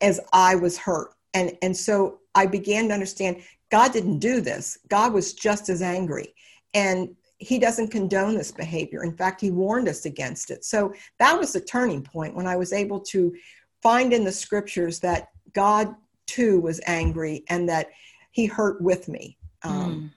as 0.00 0.20
I 0.32 0.54
was 0.54 0.78
hurt. 0.78 1.10
And, 1.34 1.56
and 1.62 1.76
so 1.76 2.20
I 2.34 2.46
began 2.46 2.88
to 2.88 2.94
understand 2.94 3.42
God 3.70 3.92
didn't 3.92 4.20
do 4.20 4.40
this. 4.40 4.78
God 4.88 5.12
was 5.12 5.34
just 5.34 5.68
as 5.68 5.82
angry. 5.82 6.34
And 6.72 7.16
he 7.38 7.58
doesn't 7.58 7.88
condone 7.88 8.36
this 8.36 8.50
behavior. 8.50 9.04
In 9.04 9.16
fact, 9.16 9.40
he 9.40 9.50
warned 9.50 9.88
us 9.88 10.06
against 10.06 10.50
it. 10.50 10.64
So 10.64 10.94
that 11.18 11.38
was 11.38 11.52
the 11.52 11.60
turning 11.60 12.02
point 12.02 12.34
when 12.34 12.46
I 12.46 12.56
was 12.56 12.72
able 12.72 13.00
to 13.00 13.34
find 13.82 14.12
in 14.12 14.24
the 14.24 14.32
scriptures 14.32 15.00
that 15.00 15.28
God 15.52 15.94
too 16.26 16.60
was 16.60 16.80
angry 16.86 17.44
and 17.48 17.68
that 17.68 17.88
he 18.32 18.46
hurt 18.46 18.80
with 18.80 19.08
me. 19.08 19.36
Um, 19.62 19.72
Mm. 19.72 20.10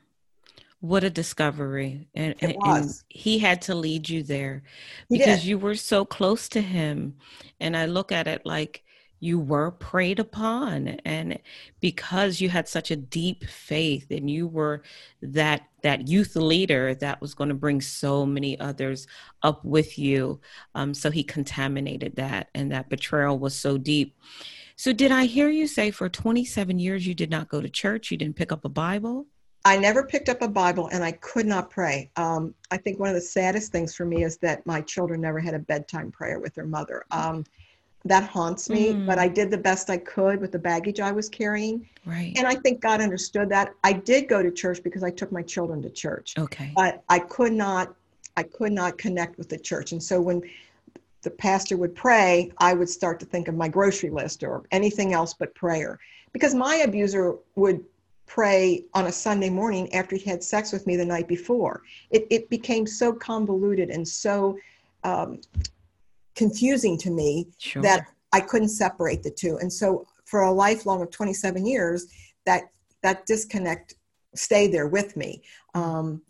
What 0.81 1.03
a 1.03 1.09
discovery. 1.09 2.07
And, 2.15 2.35
It 2.39 2.41
and, 2.41 2.51
and 2.53 2.55
was. 2.55 3.03
he 3.09 3.39
had 3.39 3.61
to 3.63 3.75
lead 3.75 4.07
you 4.07 4.23
there 4.23 4.63
He 5.09 5.17
because 5.17 5.41
did. 5.41 5.47
you 5.49 5.57
were 5.57 5.75
so 5.75 6.05
close 6.05 6.47
to 6.49 6.61
him. 6.61 7.15
And 7.59 7.75
I 7.75 7.85
look 7.85 8.13
at 8.13 8.27
it 8.27 8.45
like 8.45 8.83
you 9.19 9.39
were 9.39 9.71
preyed 9.71 10.19
upon. 10.19 10.87
And 11.05 11.39
because 11.79 12.39
you 12.39 12.49
had 12.49 12.67
such 12.67 12.91
a 12.91 12.95
deep 12.95 13.43
faith 13.45 14.07
and 14.11 14.29
you 14.29 14.47
were 14.47 14.83
that 15.21 15.63
that 15.81 16.09
youth 16.09 16.35
leader 16.35 16.93
that 16.95 17.21
was 17.21 17.33
going 17.33 17.47
to 17.47 17.55
bring 17.55 17.79
so 17.79 18.25
many 18.25 18.59
others 18.59 19.07
up 19.43 19.63
with 19.63 19.97
you. 19.97 20.41
Um, 20.75 20.93
so 20.93 21.09
he 21.09 21.23
contaminated 21.23 22.17
that 22.17 22.49
and 22.53 22.71
that 22.71 22.89
betrayal 22.89 23.39
was 23.39 23.55
so 23.55 23.77
deep. 23.77 24.17
So 24.75 24.91
did 24.91 25.11
I 25.11 25.25
hear 25.25 25.49
you 25.49 25.67
say 25.67 25.91
for 25.91 26.09
27 26.09 26.79
years 26.79 27.07
you 27.07 27.15
did 27.15 27.29
not 27.29 27.49
go 27.49 27.61
to 27.61 27.69
church? 27.69 28.11
You 28.11 28.17
didn't 28.17 28.35
pick 28.35 28.51
up 28.51 28.65
a 28.65 28.69
Bible? 28.69 29.25
I 29.65 29.77
never 29.77 30.03
picked 30.03 30.29
up 30.29 30.41
a 30.41 30.47
Bible 30.47 30.87
and 30.91 31.03
I 31.03 31.11
could 31.13 31.45
not 31.45 31.69
pray. 31.69 32.09
Um, 32.15 32.55
I 32.71 32.77
think 32.77 32.99
one 32.99 33.09
of 33.09 33.15
the 33.15 33.21
saddest 33.21 33.71
things 33.71 33.93
for 33.93 34.05
me 34.05 34.23
is 34.23 34.37
that 34.37 34.65
my 34.65 34.81
children 34.81 35.21
never 35.21 35.39
had 35.39 35.53
a 35.53 35.59
bedtime 35.59 36.11
prayer 36.11 36.39
with 36.39 36.55
their 36.55 36.65
mother. 36.65 37.03
Um, 37.11 37.43
that 38.05 38.23
haunts 38.23 38.69
me, 38.69 38.93
Mm. 38.93 39.05
but 39.05 39.19
I 39.19 39.27
did 39.27 39.51
the 39.51 39.57
best 39.57 39.89
I 39.89 39.97
could 39.97 40.39
with 40.39 40.51
the 40.51 40.59
baggage 40.59 40.99
I 40.99 41.11
was 41.11 41.27
carrying. 41.27 41.85
Right. 42.05 42.33
And 42.37 42.47
I 42.47 42.55
think 42.55 42.79
God 42.81 43.01
understood 43.01 43.49
that. 43.49 43.73
I 43.83 43.93
did 43.93 44.29
go 44.29 44.41
to 44.41 44.51
church 44.51 44.81
because 44.83 45.03
I 45.03 45.11
took 45.11 45.31
my 45.31 45.41
children 45.41 45.81
to 45.81 45.89
church, 45.89 46.35
Okay. 46.37 46.71
but 46.75 47.03
I 47.09 47.19
could 47.19 47.51
not, 47.53 47.93
I 48.37 48.43
could 48.43 48.71
not 48.71 48.97
connect 48.97 49.37
with 49.37 49.49
the 49.49 49.57
church. 49.57 49.91
And 49.91 50.01
so 50.01 50.21
when 50.21 50.41
the 51.23 51.29
pastor 51.29 51.75
would 51.75 51.93
pray, 51.93 52.51
I 52.59 52.73
would 52.73 52.89
start 52.89 53.19
to 53.19 53.25
think 53.25 53.49
of 53.49 53.55
my 53.55 53.67
grocery 53.67 54.09
list 54.09 54.43
or 54.43 54.63
anything 54.71 55.11
else 55.13 55.33
but 55.33 55.53
prayer. 55.53 55.99
Because 56.31 56.55
my 56.55 56.75
abuser 56.77 57.35
would 57.55 57.83
pray 58.27 58.85
on 58.93 59.07
a 59.07 59.11
Sunday 59.11 59.49
morning 59.49 59.93
after 59.93 60.15
he 60.15 60.29
had 60.29 60.41
sex 60.41 60.71
with 60.71 60.87
me 60.87 60.95
the 60.95 61.03
night 61.05 61.27
before. 61.27 61.81
It, 62.11 62.27
it 62.29 62.49
became 62.49 62.87
so 62.87 63.11
convoluted 63.11 63.89
and 63.89 64.07
so 64.07 64.57
um, 65.03 65.41
confusing 66.39 66.97
to 66.97 67.11
me 67.11 67.49
Sure. 67.57 67.83
that 67.83 68.07
I 68.31 68.39
couldn't 68.39 68.69
separate 68.69 69.21
the 69.23 69.31
two. 69.41 69.57
And 69.57 69.71
so 69.71 70.07
for 70.25 70.41
a 70.43 70.51
lifelong 70.51 71.01
of 71.01 71.11
27 71.11 71.65
years, 71.65 72.07
that 72.45 72.63
that 73.03 73.25
disconnect 73.25 73.95
stayed 74.35 74.71
there 74.71 74.87
with 74.87 75.17
me. 75.17 75.41
Um, 75.73 76.21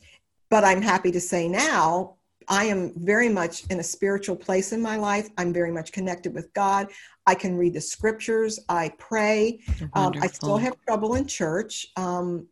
but 0.50 0.64
I'm 0.64 0.82
happy 0.82 1.12
to 1.12 1.22
say 1.22 1.48
now 1.48 2.16
I 2.48 2.64
am 2.66 2.94
very 2.96 3.30
much 3.30 3.66
in 3.70 3.80
a 3.80 3.84
spiritual 3.84 4.36
place 4.36 4.72
in 4.72 4.82
my 4.82 4.98
life. 4.98 5.28
I'm 5.38 5.54
very 5.54 5.72
much 5.72 5.92
connected 5.92 6.34
with 6.34 6.52
God. 6.54 6.88
I 7.28 7.36
can 7.36 7.56
read 7.56 7.74
the 7.76 7.82
scriptures. 7.82 8.60
I 8.68 8.90
pray. 8.98 9.60
Um, 9.94 10.14
I 10.22 10.28
still 10.28 10.58
have 10.58 10.76
trouble 10.88 11.14
in 11.16 11.28
church, 11.28 11.88
um, 11.96 12.48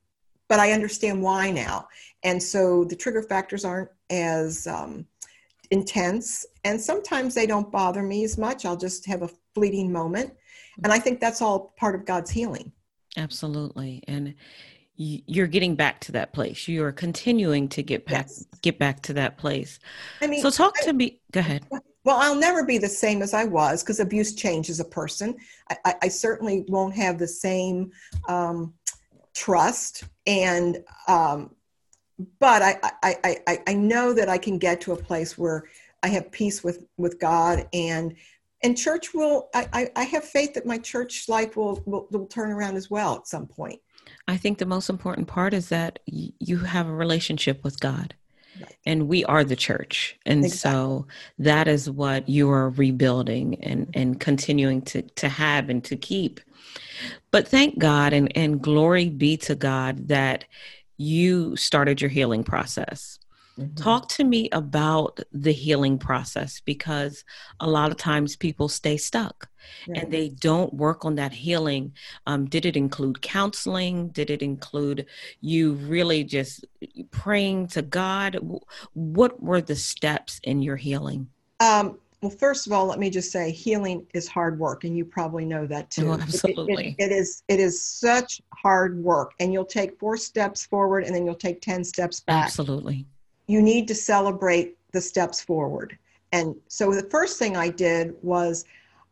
but 0.47 0.59
I 0.59 0.73
understand 0.73 1.23
why 1.23 1.49
now. 1.49 1.87
And 2.23 2.41
so 2.41 2.83
the 2.83 2.95
trigger 2.95 3.23
factors 3.23 3.65
aren't 3.65 3.89
as 4.11 4.67
um, 4.67 5.07
intense. 5.71 6.45
And 6.63 6.79
sometimes 6.79 7.33
they 7.33 7.45
don't 7.45 7.71
bother 7.71 8.03
me 8.03 8.23
as 8.23 8.37
much. 8.37 8.65
I'll 8.65 8.77
just 8.77 9.05
have 9.05 9.21
a 9.21 9.29
fleeting 9.53 9.91
moment. 9.91 10.33
And 10.83 10.93
I 10.93 10.99
think 10.99 11.19
that's 11.19 11.41
all 11.41 11.73
part 11.77 11.95
of 11.95 12.05
God's 12.05 12.29
healing. 12.31 12.71
Absolutely. 13.17 14.03
And 14.07 14.35
you're 14.95 15.47
getting 15.47 15.75
back 15.75 15.99
to 16.01 16.11
that 16.13 16.33
place. 16.33 16.67
You 16.67 16.83
are 16.83 16.91
continuing 16.91 17.67
to 17.69 17.83
get 17.83 18.05
back 18.05 18.27
Yes. 18.27 18.45
get 18.61 18.79
back 18.79 19.01
to 19.03 19.13
that 19.13 19.37
place. 19.37 19.79
I 20.21 20.27
mean, 20.27 20.41
So 20.41 20.49
talk 20.49 20.75
I- 20.81 20.85
to 20.85 20.93
me. 20.93 21.21
Go 21.31 21.39
ahead. 21.39 21.65
Well, 22.03 22.17
I'll 22.17 22.35
never 22.35 22.63
be 22.63 22.77
the 22.77 22.87
same 22.87 23.21
as 23.21 23.33
I 23.33 23.43
was 23.43 23.83
because 23.83 23.99
abuse 23.99 24.33
changes 24.33 24.79
a 24.79 24.85
person. 24.85 25.35
I, 25.69 25.77
I, 25.85 25.95
I 26.03 26.07
certainly 26.07 26.63
won't 26.69 26.95
have 26.95 27.19
the 27.19 27.27
same 27.27 27.91
um, 28.29 28.73
trust, 29.35 30.05
and 30.25 30.83
um, 31.09 31.51
but 32.39 32.61
I, 32.61 32.79
I, 33.03 33.37
I, 33.47 33.59
I- 33.67 33.73
know 33.73 34.13
that 34.13 34.29
I 34.29 34.37
can 34.37 34.57
get 34.57 34.81
to 34.81 34.93
a 34.93 34.97
place 34.97 35.37
where 35.37 35.65
I 36.03 36.07
have 36.09 36.31
peace 36.31 36.63
with 36.63 36.85
with 36.97 37.19
God 37.19 37.67
and 37.73 38.15
and 38.63 38.77
church 38.77 39.13
will. 39.13 39.49
I, 39.53 39.67
I, 39.73 39.89
I 39.95 40.03
have 40.03 40.23
faith 40.23 40.53
that 40.55 40.65
my 40.65 40.77
church 40.77 41.27
life 41.29 41.55
will, 41.55 41.81
will 41.85 42.07
will 42.11 42.25
turn 42.27 42.51
around 42.51 42.75
as 42.75 42.89
well 42.89 43.15
at 43.15 43.27
some 43.27 43.47
point. 43.47 43.79
I 44.27 44.37
think 44.37 44.57
the 44.57 44.65
most 44.65 44.89
important 44.89 45.27
part 45.27 45.53
is 45.53 45.69
that 45.69 45.99
y- 46.11 46.31
you 46.39 46.59
have 46.59 46.87
a 46.87 46.93
relationship 46.93 47.63
with 47.63 47.79
God. 47.79 48.15
Right. 48.59 48.75
And 48.85 49.07
we 49.07 49.23
are 49.25 49.43
the 49.43 49.55
church. 49.55 50.17
And 50.25 50.45
Exactly. 50.45 50.71
so 50.71 51.07
that 51.39 51.67
is 51.67 51.89
what 51.89 52.27
you 52.27 52.49
are 52.49 52.69
rebuilding 52.71 53.63
and, 53.63 53.89
and 53.93 54.19
continuing 54.19 54.81
to, 54.83 55.03
to 55.03 55.29
have 55.29 55.69
and 55.69 55.83
to 55.83 55.95
keep. 55.95 56.39
But 57.31 57.47
thank 57.47 57.77
God 57.77 58.13
and, 58.13 58.35
and 58.35 58.61
glory 58.61 59.09
be 59.09 59.37
to 59.37 59.55
God 59.55 60.07
that 60.07 60.45
you 60.97 61.55
started 61.55 62.01
your 62.01 62.09
healing 62.09 62.43
process. 62.43 63.19
Talk 63.75 64.07
to 64.09 64.23
me 64.23 64.49
about 64.51 65.19
the 65.31 65.51
healing 65.51 65.97
process 65.97 66.61
because 66.63 67.23
a 67.59 67.67
lot 67.67 67.89
of 67.89 67.97
times 67.97 68.35
people 68.35 68.69
stay 68.69 68.97
stuck 68.97 69.49
Right. 69.87 70.03
and 70.03 70.13
they 70.13 70.29
don't 70.29 70.73
work 70.75 71.05
on 71.05 71.15
that 71.15 71.33
healing. 71.33 71.93
Um, 72.27 72.45
did 72.45 72.65
it 72.67 72.77
include 72.77 73.21
counseling? 73.21 74.09
Did 74.09 74.29
it 74.29 74.43
include 74.43 75.07
you 75.41 75.73
really 75.73 76.23
just 76.23 76.65
praying 77.09 77.67
to 77.69 77.81
God? 77.81 78.39
What 78.93 79.41
were 79.41 79.61
the 79.61 79.75
steps 79.75 80.39
in 80.43 80.61
your 80.61 80.77
healing? 80.77 81.27
Um, 81.59 81.97
well, 82.21 82.31
first 82.31 82.65
of 82.65 82.73
all, 82.73 82.87
let 82.87 82.97
me 82.97 83.09
just 83.09 83.31
say 83.31 83.51
healing 83.51 84.05
is 84.13 84.27
hard 84.27 84.57
work, 84.57 84.83
and 84.85 84.97
you 84.97 85.05
probably 85.05 85.45
know 85.45 85.67
that 85.67 85.85
oh, 85.99 86.01
too. 86.01 86.09
Oh, 86.09 86.13
It- 86.13 86.19
it- 86.19 86.21
absolutely. 86.23 86.95
it 86.97 87.11
is 87.11 87.43
it 87.47 87.59
is 87.59 87.81
such 87.81 88.41
hard 88.53 89.01
work, 89.03 89.33
and 89.39 89.53
you'll 89.53 89.65
take 89.65 89.99
four 89.99 90.17
steps 90.17 90.65
forward, 90.65 91.03
and 91.03 91.13
then 91.13 91.25
you'll 91.25 91.35
take 91.35 91.61
ten 91.61 91.83
steps 91.83 92.21
back. 92.21 92.45
Absolutely. 92.45 93.05
You 93.47 93.61
need 93.61 93.87
to 93.89 93.95
celebrate 93.95 94.77
the 94.91 95.01
steps 95.01 95.41
forward. 95.41 95.97
And 96.31 96.55
so 96.67 96.91
the 96.91 97.07
first 97.09 97.37
thing 97.39 97.55
I 97.55 97.69
did 97.69 98.15
was 98.23 98.65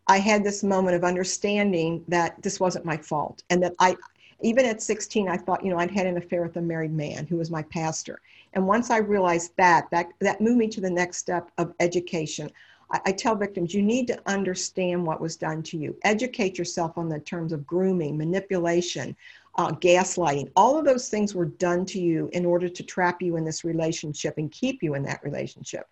I 0.07 0.17
had 0.17 0.43
this 0.43 0.63
moment 0.63 0.95
of 0.95 1.03
understanding 1.03 2.03
that 2.07 2.41
this 2.41 2.59
wasn't 2.59 2.85
my 2.85 2.97
fault, 2.97 3.43
and 3.49 3.61
that 3.63 3.73
I 3.79 3.95
even 4.41 4.65
at 4.65 4.81
16 4.81 5.29
i 5.29 5.37
thought 5.37 5.63
you 5.63 5.71
know 5.71 5.77
i'd 5.79 5.89
had 5.89 6.05
an 6.05 6.17
affair 6.17 6.41
with 6.41 6.57
a 6.57 6.61
married 6.61 6.91
man 6.91 7.25
who 7.25 7.37
was 7.37 7.49
my 7.49 7.63
pastor 7.63 8.19
and 8.53 8.67
once 8.67 8.89
i 8.89 8.97
realized 8.97 9.51
that 9.55 9.89
that 9.91 10.07
that 10.19 10.41
moved 10.41 10.57
me 10.57 10.67
to 10.67 10.81
the 10.81 10.89
next 10.89 11.17
step 11.17 11.49
of 11.57 11.73
education 11.79 12.51
I, 12.91 13.01
I 13.07 13.11
tell 13.11 13.35
victims 13.35 13.73
you 13.73 13.81
need 13.81 14.07
to 14.07 14.21
understand 14.25 15.05
what 15.05 15.21
was 15.21 15.35
done 15.35 15.63
to 15.63 15.77
you. 15.77 15.95
Educate 16.03 16.57
yourself 16.57 16.97
on 16.97 17.09
the 17.09 17.19
terms 17.19 17.53
of 17.53 17.65
grooming 17.65 18.17
manipulation 18.17 19.15
uh, 19.57 19.71
gaslighting. 19.71 20.51
All 20.55 20.77
of 20.77 20.85
those 20.85 21.09
things 21.09 21.33
were 21.33 21.45
done 21.45 21.85
to 21.87 21.99
you 21.99 22.29
in 22.33 22.45
order 22.45 22.67
to 22.67 22.83
trap 22.83 23.21
you 23.21 23.37
in 23.37 23.45
this 23.45 23.63
relationship 23.63 24.37
and 24.37 24.51
keep 24.51 24.83
you 24.83 24.95
in 24.95 25.03
that 25.03 25.23
relationship. 25.23 25.87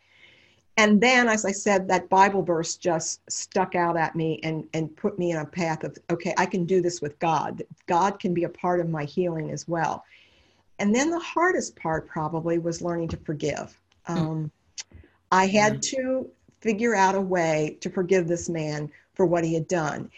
And 0.75 0.99
then 0.99 1.27
as 1.27 1.45
i 1.45 1.51
said 1.51 1.87
that 1.87 2.09
bible 2.09 2.41
verse 2.41 2.77
just 2.77 3.21
stuck 3.31 3.75
out 3.75 3.95
at 3.95 4.15
me 4.15 4.39
and 4.43 4.67
and 4.73 4.95
put 4.95 5.19
me 5.19 5.29
in 5.29 5.37
a 5.37 5.45
path 5.45 5.83
of 5.83 5.95
okay 6.09 6.33
i 6.37 6.47
can 6.47 6.65
do 6.65 6.81
this 6.81 6.99
with 6.99 7.19
god. 7.19 7.61
God 7.85 8.19
can 8.19 8.33
be 8.33 8.45
a 8.45 8.49
part 8.49 8.79
of 8.79 8.89
my 8.89 9.03
healing 9.05 9.51
as 9.51 9.67
well. 9.67 10.03
And 10.79 10.93
then 10.93 11.11
the 11.11 11.19
hardest 11.19 11.75
part 11.75 12.07
probably 12.07 12.57
was 12.57 12.81
learning 12.81 13.09
to 13.09 13.17
forgive. 13.17 13.79
Um, 14.07 14.51
i 15.31 15.45
had 15.45 15.81
to 15.83 16.27
figure 16.63 16.95
out 16.95 17.15
a 17.15 17.21
way 17.21 17.77
to 17.81 17.89
forgive 17.89 18.27
this 18.27 18.49
man 18.49 18.89
for 19.13 19.25
what 19.25 19.43
he 19.43 19.53
had 19.53 19.67
done 19.67 20.09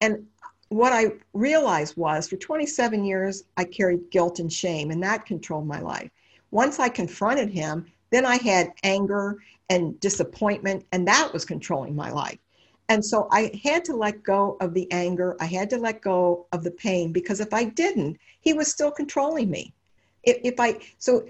and 0.00 0.26
what 0.68 0.92
i 0.92 1.12
realized 1.34 1.96
was 1.96 2.28
for 2.28 2.36
27 2.36 3.04
years 3.04 3.44
i 3.56 3.64
carried 3.64 4.10
guilt 4.10 4.38
and 4.38 4.52
shame 4.52 4.90
and 4.90 5.02
that 5.02 5.26
controlled 5.26 5.66
my 5.66 5.80
life 5.80 6.10
once 6.50 6.80
i 6.80 6.88
confronted 6.88 7.50
him 7.50 7.86
then 8.10 8.26
i 8.26 8.36
had 8.36 8.72
anger 8.82 9.38
and 9.72 9.98
disappointment, 10.00 10.84
and 10.92 11.08
that 11.08 11.32
was 11.32 11.46
controlling 11.46 11.96
my 11.96 12.10
life. 12.10 12.38
And 12.90 13.02
so 13.02 13.26
I 13.30 13.58
had 13.64 13.86
to 13.86 13.96
let 13.96 14.22
go 14.22 14.58
of 14.60 14.74
the 14.74 14.90
anger. 14.92 15.34
I 15.40 15.46
had 15.46 15.70
to 15.70 15.78
let 15.78 16.02
go 16.02 16.46
of 16.52 16.62
the 16.62 16.70
pain 16.70 17.10
because 17.10 17.40
if 17.40 17.54
I 17.54 17.64
didn't, 17.64 18.18
he 18.40 18.52
was 18.52 18.68
still 18.68 18.90
controlling 18.90 19.50
me. 19.50 19.72
If, 20.24 20.38
if 20.44 20.60
I, 20.60 20.78
so, 20.98 21.26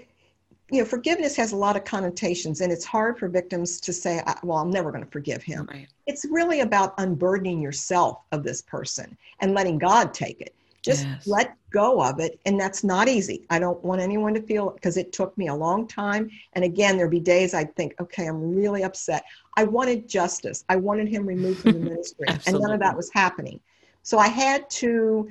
you 0.71 0.79
know, 0.79 0.85
forgiveness 0.85 1.35
has 1.35 1.51
a 1.51 1.55
lot 1.55 1.75
of 1.75 1.83
connotations, 1.83 2.61
and 2.61 2.71
it's 2.71 2.85
hard 2.85 3.19
for 3.19 3.27
victims 3.27 3.79
to 3.81 3.93
say, 3.93 4.23
well, 4.43 4.57
I'm 4.57 4.71
never 4.71 4.91
going 4.91 5.03
to 5.03 5.11
forgive 5.11 5.43
him. 5.43 5.67
Right. 5.69 5.87
It's 6.07 6.25
really 6.25 6.61
about 6.61 6.93
unburdening 6.97 7.61
yourself 7.61 8.19
of 8.31 8.43
this 8.43 8.61
person 8.61 9.17
and 9.39 9.53
letting 9.53 9.77
God 9.77 10.13
take 10.13 10.41
it. 10.41 10.55
Just 10.81 11.05
Yes. 11.05 11.27
let 11.27 11.55
go 11.69 12.03
of 12.03 12.19
it. 12.19 12.39
And 12.45 12.59
that's 12.59 12.83
not 12.83 13.07
easy. 13.07 13.45
I 13.49 13.57
don't 13.59 13.81
want 13.83 14.01
anyone 14.01 14.33
to 14.33 14.41
feel 14.41 14.71
because 14.71 14.97
it 14.97 15.13
took 15.13 15.37
me 15.37 15.47
a 15.47 15.55
long 15.55 15.87
time. 15.87 16.29
And 16.53 16.65
again, 16.65 16.97
there'd 16.97 17.09
be 17.09 17.21
days 17.21 17.53
I'd 17.53 17.73
think, 17.75 17.95
okay, 18.01 18.25
I'm 18.25 18.53
really 18.53 18.83
upset. 18.83 19.23
I 19.55 19.63
wanted 19.63 20.09
justice. 20.09 20.65
I 20.67 20.75
wanted 20.75 21.07
him 21.07 21.25
removed 21.25 21.61
from 21.61 21.73
the 21.73 21.79
ministry. 21.89 22.27
and 22.27 22.59
none 22.59 22.71
of 22.71 22.79
that 22.81 22.97
was 22.97 23.09
happening. 23.13 23.61
So 24.01 24.17
I 24.17 24.27
had 24.27 24.69
to 24.71 25.29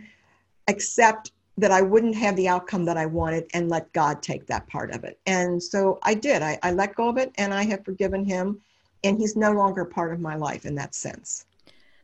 accept 0.69 1.33
that 1.59 1.71
I 1.71 1.83
wouldn't 1.83 2.17
have 2.17 2.37
the 2.37 2.49
outcome 2.49 2.85
that 2.87 2.97
I 2.97 3.07
wanted 3.07 3.47
and 3.53 3.69
let 3.69 3.93
God 3.93 4.23
take 4.23 4.47
that 4.47 4.67
part 4.69 4.91
of 4.91 5.05
it. 5.05 5.19
And 5.27 5.63
so 5.63 5.99
I 6.03 6.15
did. 6.15 6.43
I, 6.43 6.59
I 6.63 6.73
let 6.73 6.95
go 6.95 7.09
of 7.09 7.19
it 7.19 7.33
and 7.37 7.53
I 7.53 7.65
have 7.65 7.85
forgiven 7.85 8.25
him. 8.25 8.61
And 9.05 9.19
he's 9.19 9.35
no 9.35 9.51
longer 9.51 9.85
part 9.85 10.13
of 10.13 10.21
my 10.21 10.37
life 10.37 10.65
in 10.65 10.77
that 10.77 10.95
sense. 10.95 11.45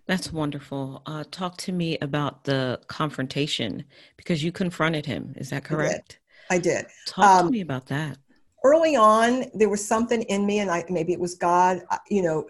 That's 0.07 0.33
wonderful. 0.33 1.03
Uh, 1.07 1.23
talk 1.31 1.57
to 1.59 1.73
me 1.73 1.97
about 2.01 2.45
the 2.45 2.81
confrontation 2.89 3.85
because 4.17 4.43
you 4.43 4.51
confronted 4.51 5.07
him. 5.07 5.35
Is 5.37 5.51
that 5.51 5.65
correct? 5.65 6.19
I 6.51 6.59
did. 6.59 6.75
I 6.75 6.81
did. 6.81 6.87
Talk 7.07 7.41
um, 7.41 7.47
to 7.47 7.53
me 7.53 7.61
about 7.61 7.87
that. 7.87 8.17
Early 8.65 8.97
on, 8.97 9.45
there 9.55 9.69
was 9.69 9.87
something 9.87 10.23
in 10.23 10.45
me, 10.45 10.59
and 10.59 10.71
I, 10.71 10.85
maybe 10.89 11.13
it 11.13 11.21
was 11.21 11.35
God. 11.35 11.83
You 12.09 12.23
know, 12.23 12.49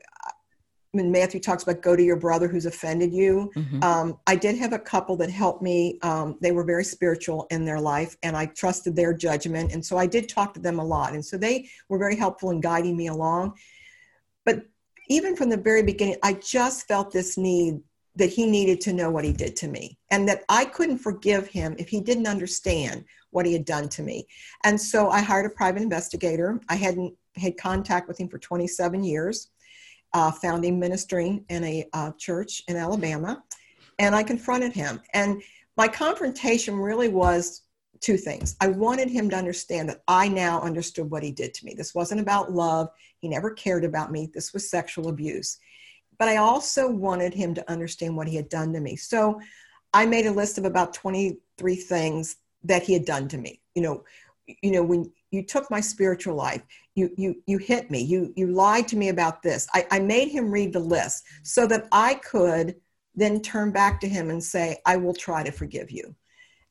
when 0.92 1.12
Matthew 1.12 1.40
talks 1.40 1.62
about 1.62 1.83
go 1.83 1.95
to 1.95 2.02
your 2.02 2.16
brother 2.16 2.49
who's 2.49 2.66
offended 2.66 3.12
you, 3.12 3.50
mm-hmm. 3.54 3.83
um, 3.83 4.18
I 4.26 4.37
did 4.37 4.57
have 4.57 4.73
a 4.73 4.78
couple 4.78 5.16
that 5.18 5.30
helped 5.30 5.62
me. 5.62 5.99
Um, 6.02 6.38
they 6.40 6.52
were 6.52 6.64
very 6.64 6.85
spiritual 6.85 7.47
in 7.50 7.64
their 7.64 7.80
life, 7.80 8.16
and 8.23 8.37
I 8.37 8.47
trusted 8.47 8.97
their 8.97 9.12
judgment. 9.12 9.73
And 9.73 9.85
so 9.85 9.99
I 9.99 10.07
did 10.07 10.28
talk 10.28 10.54
to 10.54 10.61
them 10.61 10.78
a 10.78 10.85
lot. 10.85 11.12
And 11.12 11.25
so 11.25 11.37
they 11.37 11.68
were 11.88 11.99
very 11.99 12.16
helpful 12.16 12.50
in 12.50 12.61
guiding 12.61 12.97
me 12.97 13.09
along. 13.09 13.54
But 14.47 14.62
even 15.09 15.37
from 15.37 15.50
the 15.50 15.57
very 15.59 15.83
beginning, 15.83 16.16
I 16.23 16.35
just 16.35 16.87
felt 16.88 17.12
this 17.12 17.37
need 17.37 17.80
that 18.16 18.30
he 18.30 18.47
needed 18.47 18.80
to 18.80 18.92
know 18.92 19.11
what 19.11 19.25
he 19.25 19.33
did 19.33 19.54
to 19.54 19.68
me 19.68 19.97
and 20.11 20.28
that 20.28 20.42
I 20.49 20.64
couldn't 20.64 20.99
forgive 20.99 21.47
him 21.47 21.76
if 21.78 21.88
he 21.88 22.00
didn't 22.00 22.26
understand 22.26 23.04
what 23.30 23.47
he 23.47 23.52
had 23.52 23.64
done 23.64 23.88
to 23.90 24.02
me. 24.02 24.26
And 24.64 24.80
so 24.80 25.09
I 25.09 25.21
hired 25.21 25.47
a 25.47 25.50
private 25.54 25.83
investigator. 25.83 26.61
I 26.68 26.75
hadn't 26.75 27.14
had 27.37 27.57
contact 27.57 28.09
with 28.09 28.18
him 28.18 28.28
for 28.28 28.38
27 28.38 29.04
years, 29.04 29.50
uh, 30.15 30.31
found 30.31 30.65
him 30.65 30.79
ministering 30.79 31.45
in 31.49 31.65
a 31.65 31.88
uh, 31.93 32.12
church 32.19 32.62
in 32.69 32.77
Alabama, 32.77 33.43
and 33.99 34.15
I 34.15 34.23
confronted 34.23 34.73
him. 34.73 35.00
And 35.15 35.43
my 35.77 35.88
confrontation 35.88 36.77
really 36.77 37.09
was 37.09 37.62
two 38.00 38.17
things. 38.17 38.57
I 38.61 38.69
wanted 38.69 39.11
him 39.11 39.29
to 39.31 39.37
understand 39.37 39.88
that 39.88 40.03
I 40.07 40.29
now 40.29 40.61
understood 40.61 41.11
what 41.11 41.23
he 41.23 41.33
did 41.33 41.55
to 41.55 41.65
me. 41.65 41.75
This 41.75 41.95
wasn't 41.95 42.21
about 42.21 42.53
love. 42.53 42.88
He 43.19 43.29
never 43.29 43.50
cared 43.50 43.85
about 43.85 44.12
me. 44.12 44.31
This 44.33 44.53
was 44.53 44.71
sexual 44.71 45.09
abuse. 45.09 45.59
But 46.19 46.29
I 46.29 46.37
also 46.37 46.88
wanted 46.88 47.35
him 47.35 47.55
to 47.55 47.71
understand 47.71 48.17
what 48.17 48.29
he 48.29 48.37
had 48.37 48.49
done 48.49 48.73
to 48.73 48.81
me. 48.81 48.97
So 48.97 49.41
I 49.93 50.07
made 50.07 50.27
a 50.27 50.33
list 50.33 50.59
of 50.59 50.65
about 50.65 50.95
23 50.95 51.77
things 51.77 52.37
that 52.65 52.83
he 52.83 52.93
had 52.93 53.05
done 53.05 53.29
to 53.29 53.38
me. 53.38 53.61
You 53.75 53.83
know, 53.83 54.05
you 54.62 54.73
know, 54.73 54.83
when 54.83 55.12
you 55.31 55.45
took 55.45 55.71
my 55.71 55.81
spiritual 55.81 56.35
life, 56.35 56.63
you 56.95 57.11
you 57.17 57.43
you 57.47 57.59
hit 57.59 57.91
me, 57.91 58.01
you 58.03 58.33
you 58.37 58.49
lied 58.49 58.89
to 58.89 58.97
me 58.97 59.09
about 59.09 59.43
this. 59.43 59.67
I, 59.75 59.87
I 59.91 59.99
made 59.99 60.29
him 60.29 60.51
read 60.51 60.73
the 60.73 60.81
list 60.81 61.25
so 61.43 61.67
that 61.67 61.87
I 61.93 62.15
could 62.15 62.77
then 63.15 63.41
turn 63.41 63.73
back 63.73 64.01
to 64.01 64.09
him 64.09 64.31
and 64.31 64.43
say, 64.43 64.79
I 64.87 64.97
will 64.97 65.15
try 65.15 65.43
to 65.43 65.51
forgive 65.51 65.91
you. 65.91 66.15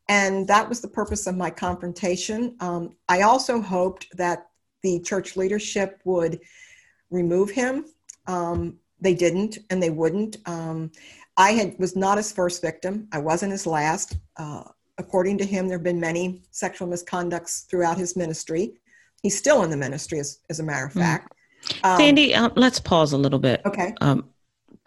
And 0.10 0.48
that 0.48 0.68
was 0.70 0.80
the 0.80 0.88
purpose 0.88 1.28
of 1.28 1.36
my 1.36 1.50
confrontation. 1.50 2.56
Um, 2.62 2.96
I 3.10 3.22
also 3.24 3.62
hoped 3.62 4.08
that 4.18 4.48
the 4.82 5.02
church 5.02 5.36
leadership 5.36 6.00
would 6.06 6.40
remove 7.12 7.50
him. 7.50 7.86
Um, 8.26 8.78
they 9.02 9.14
didn't, 9.14 9.58
and 9.70 9.84
they 9.84 9.90
wouldn't. 9.90 10.38
Um, 10.46 10.92
I 11.36 11.52
had 11.52 11.78
was 11.78 11.96
not 11.96 12.18
his 12.18 12.32
first 12.32 12.62
victim. 12.62 13.08
I 13.12 13.20
wasn't 13.20 13.52
his 13.52 13.68
last. 13.68 14.18
Uh, 14.38 14.64
according 14.98 15.38
to 15.40 15.46
him, 15.46 15.68
there 15.68 15.78
have 15.78 15.84
been 15.84 16.00
many 16.00 16.42
sexual 16.52 16.88
misconducts 16.88 17.68
throughout 17.68 17.98
his 17.98 18.16
ministry. 18.16 18.74
He's 19.22 19.38
still 19.38 19.64
in 19.64 19.70
the 19.70 19.78
ministry, 19.78 20.20
as, 20.20 20.40
as 20.50 20.60
a 20.60 20.64
matter 20.64 20.86
of 20.86 20.94
hmm. 20.94 21.00
fact. 21.00 21.34
Um, 21.84 21.98
Sandy, 21.98 22.36
um, 22.36 22.54
let's 22.56 22.80
pause 22.80 23.14
a 23.14 23.18
little 23.18 23.40
bit. 23.40 23.62
Okay. 23.66 23.94
Um, 24.02 24.30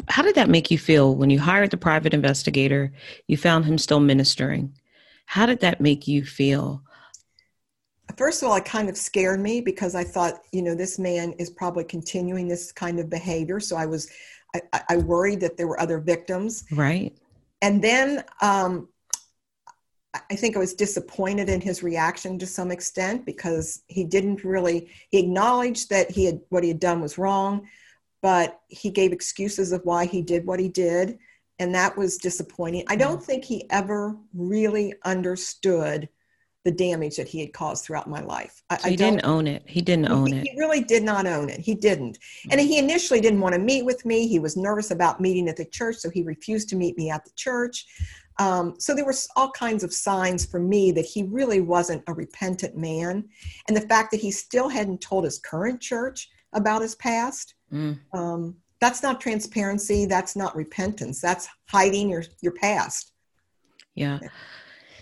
how 0.09 0.23
did 0.23 0.35
that 0.37 0.49
make 0.49 0.71
you 0.71 0.79
feel 0.79 1.15
when 1.15 1.31
you 1.31 1.39
hired 1.39 1.71
the 1.71 1.77
private 1.77 2.15
investigator? 2.15 2.93
You 3.27 3.37
found 3.37 3.65
him 3.65 3.79
still 3.79 4.01
ministering. 4.01 4.75
How 5.27 5.47
did 5.47 5.61
that 5.61 5.81
make 5.81 6.09
you 6.09 6.25
feel? 6.25 6.83
First 8.17 8.43
of 8.43 8.49
all, 8.49 8.57
it 8.57 8.65
kind 8.65 8.89
of 8.89 8.97
scared 8.97 9.41
me 9.41 9.61
because 9.61 9.95
I 9.95 10.03
thought, 10.03 10.41
you 10.53 10.63
know, 10.63 10.75
this 10.75 10.99
man 10.99 11.33
is 11.39 11.51
probably 11.51 11.85
continuing 11.85 12.49
this 12.49 12.73
kind 12.73 12.99
of 12.99 13.09
behavior. 13.09 13.61
So 13.61 13.77
I 13.77 13.87
was, 13.87 14.11
I, 14.55 14.83
I 14.89 14.97
worried 14.97 15.41
that 15.41 15.57
there 15.57 15.69
were 15.69 15.81
other 15.81 16.01
victims. 16.01 16.65
Right. 16.73 17.17
And 17.63 17.83
then 17.83 18.25
um, 18.41 18.89
I 20.13 20.35
think 20.35 20.57
I 20.57 20.59
was 20.59 20.75
disappointed 20.75 21.49
in 21.49 21.61
his 21.61 21.83
reaction 21.83 22.39
to 22.39 22.47
some 22.47 22.71
extent 22.71 23.25
because 23.25 23.83
he 23.87 24.05
didn't 24.05 24.43
really, 24.43 24.91
he 25.11 25.19
acknowledged 25.19 25.91
that 25.91 26.11
he 26.11 26.25
had, 26.25 26.41
what 26.49 26.65
he 26.65 26.69
had 26.69 26.81
done 26.81 27.01
was 27.01 27.17
wrong, 27.17 27.69
but 28.21 28.61
he 28.69 28.91
gave 28.91 29.13
excuses 29.13 29.71
of 29.73 29.83
why 29.85 30.07
he 30.07 30.21
did 30.21 30.47
what 30.47 30.59
he 30.59 30.69
did 30.69 31.19
and 31.61 31.75
that 31.75 31.97
was 31.97 32.17
disappointing. 32.17 32.85
I 32.89 32.97
don't 32.97 33.21
mm. 33.21 33.25
think 33.25 33.45
he 33.45 33.69
ever 33.71 34.17
really 34.33 34.95
understood 35.05 36.09
the 36.65 36.73
damage 36.73 37.17
that 37.17 37.29
he 37.29 37.41
had 37.41 37.53
caused 37.53 37.85
throughout 37.85 38.09
my 38.09 38.21
life. 38.21 38.63
I, 38.71 38.77
so 38.79 38.89
he 38.89 38.95
I 38.95 38.97
didn't 38.97 39.25
own 39.25 39.47
it. 39.47 39.63
He 39.67 39.81
didn't 39.81 40.11
own 40.11 40.27
he, 40.27 40.39
it. 40.39 40.49
He 40.49 40.59
really 40.59 40.83
did 40.83 41.03
not 41.03 41.27
own 41.27 41.49
it. 41.49 41.61
He 41.61 41.75
didn't. 41.75 42.19
And 42.51 42.61
he 42.61 42.79
initially 42.79 43.21
didn't 43.21 43.41
want 43.41 43.55
to 43.55 43.61
meet 43.61 43.85
with 43.85 44.05
me. 44.05 44.27
He 44.27 44.39
was 44.39 44.57
nervous 44.57 44.91
about 44.91 45.21
meeting 45.21 45.49
at 45.49 45.57
the 45.57 45.65
church, 45.67 45.97
so 45.97 46.11
he 46.11 46.23
refused 46.23 46.69
to 46.71 46.77
meet 46.77 46.97
me 46.97 47.11
at 47.11 47.25
the 47.25 47.31
church. 47.37 47.87
Um, 48.41 48.75
so 48.79 48.95
there 48.95 49.05
were 49.05 49.15
all 49.37 49.51
kinds 49.53 49.85
of 49.85 49.93
signs 49.93 50.45
for 50.45 50.59
me 50.59 50.91
that 50.93 51.05
he 51.05 51.23
really 51.25 51.61
wasn't 51.61 52.03
a 52.07 52.15
repentant 52.15 52.77
man. 52.77 53.29
And 53.69 53.77
the 53.77 53.83
fact 53.83 54.11
that 54.11 54.21
he 54.21 54.31
still 54.31 54.69
hadn't 54.69 55.01
told 55.01 55.25
his 55.25 55.39
current 55.39 55.81
church 55.81 56.29
about 56.53 56.83
his 56.83 56.95
past. 56.97 57.55
Mm. 57.73 57.99
Um, 58.13 58.57
that's 58.81 59.03
not 59.03 59.21
transparency 59.21 60.07
that's 60.07 60.35
not 60.35 60.57
repentance 60.57 61.21
that's 61.21 61.49
hiding 61.69 62.09
your 62.09 62.25
your 62.41 62.53
past 62.53 63.13
yeah 63.95 64.19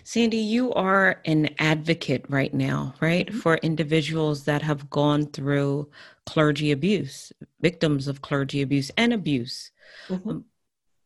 sandy 0.03 0.37
you 0.37 0.71
are 0.73 1.21
an 1.25 1.49
advocate 1.57 2.25
right 2.29 2.53
now 2.53 2.93
right 2.99 3.27
mm-hmm. 3.27 3.39
for 3.39 3.55
individuals 3.57 4.43
that 4.43 4.61
have 4.61 4.89
gone 4.89 5.25
through 5.25 5.89
clergy 6.25 6.71
abuse 6.71 7.31
victims 7.61 8.07
of 8.07 8.21
clergy 8.21 8.61
abuse 8.61 8.91
and 8.97 9.13
abuse 9.13 9.71
mm-hmm. 10.07 10.29
um, 10.29 10.45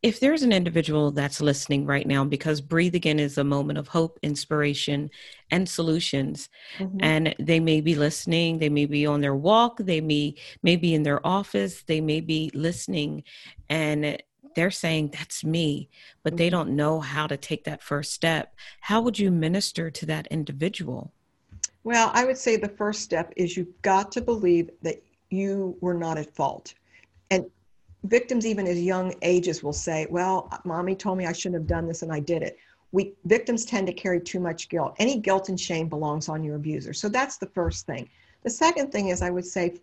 if 0.04 0.20
there's 0.20 0.42
an 0.42 0.52
individual 0.52 1.10
that's 1.12 1.40
listening 1.40 1.86
right 1.86 2.06
now, 2.06 2.24
because 2.24 2.60
Breathe 2.60 2.94
Again 2.94 3.18
is 3.18 3.38
a 3.38 3.42
moment 3.42 3.78
of 3.78 3.88
hope, 3.88 4.18
inspiration, 4.22 5.10
and 5.50 5.66
solutions, 5.66 6.50
mm-hmm. 6.76 6.98
and 7.00 7.34
they 7.38 7.58
may 7.58 7.80
be 7.80 7.94
listening, 7.94 8.58
they 8.58 8.68
may 8.68 8.84
be 8.84 9.06
on 9.06 9.22
their 9.22 9.34
walk, 9.34 9.78
they 9.78 10.02
may, 10.02 10.34
may 10.62 10.76
be 10.76 10.92
in 10.92 11.04
their 11.04 11.26
office, 11.26 11.84
they 11.84 12.02
may 12.02 12.20
be 12.20 12.50
listening, 12.52 13.24
and 13.70 14.22
they're 14.54 14.70
saying, 14.70 15.08
That's 15.08 15.42
me, 15.42 15.88
but 16.22 16.36
they 16.36 16.48
mm-hmm. 16.48 16.56
don't 16.56 16.76
know 16.76 17.00
how 17.00 17.26
to 17.26 17.38
take 17.38 17.64
that 17.64 17.82
first 17.82 18.12
step. 18.12 18.54
How 18.80 19.00
would 19.00 19.18
you 19.18 19.30
minister 19.30 19.90
to 19.90 20.04
that 20.04 20.26
individual? 20.26 21.14
Well, 21.82 22.10
I 22.12 22.26
would 22.26 22.36
say 22.36 22.56
the 22.56 22.68
first 22.68 23.00
step 23.00 23.32
is 23.38 23.56
you've 23.56 23.80
got 23.80 24.12
to 24.12 24.20
believe 24.20 24.68
that 24.82 25.02
you 25.30 25.78
were 25.80 25.94
not 25.94 26.18
at 26.18 26.34
fault. 26.34 26.74
And 27.30 27.46
victims 28.04 28.46
even 28.46 28.66
as 28.66 28.80
young 28.80 29.14
ages 29.22 29.62
will 29.62 29.72
say 29.72 30.06
well 30.10 30.50
mommy 30.64 30.94
told 30.94 31.16
me 31.18 31.26
i 31.26 31.32
shouldn't 31.32 31.60
have 31.60 31.66
done 31.66 31.86
this 31.86 32.02
and 32.02 32.12
i 32.12 32.20
did 32.20 32.42
it. 32.42 32.58
We 32.92 33.12
victims 33.24 33.64
tend 33.64 33.88
to 33.88 33.92
carry 33.92 34.20
too 34.20 34.38
much 34.38 34.68
guilt. 34.68 34.94
Any 35.00 35.18
guilt 35.18 35.48
and 35.48 35.58
shame 35.58 35.88
belongs 35.88 36.28
on 36.28 36.44
your 36.44 36.54
abuser. 36.54 36.92
So 36.92 37.08
that's 37.08 37.38
the 37.38 37.48
first 37.48 37.86
thing. 37.86 38.08
The 38.44 38.50
second 38.50 38.92
thing 38.92 39.08
is 39.08 39.20
i 39.20 39.30
would 39.30 39.46
say 39.46 39.74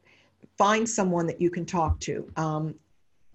find 0.58 0.88
someone 0.88 1.26
that 1.28 1.42
you 1.42 1.50
can 1.50 1.66
talk 1.66 2.00
to 2.02 2.32
um, 2.38 2.76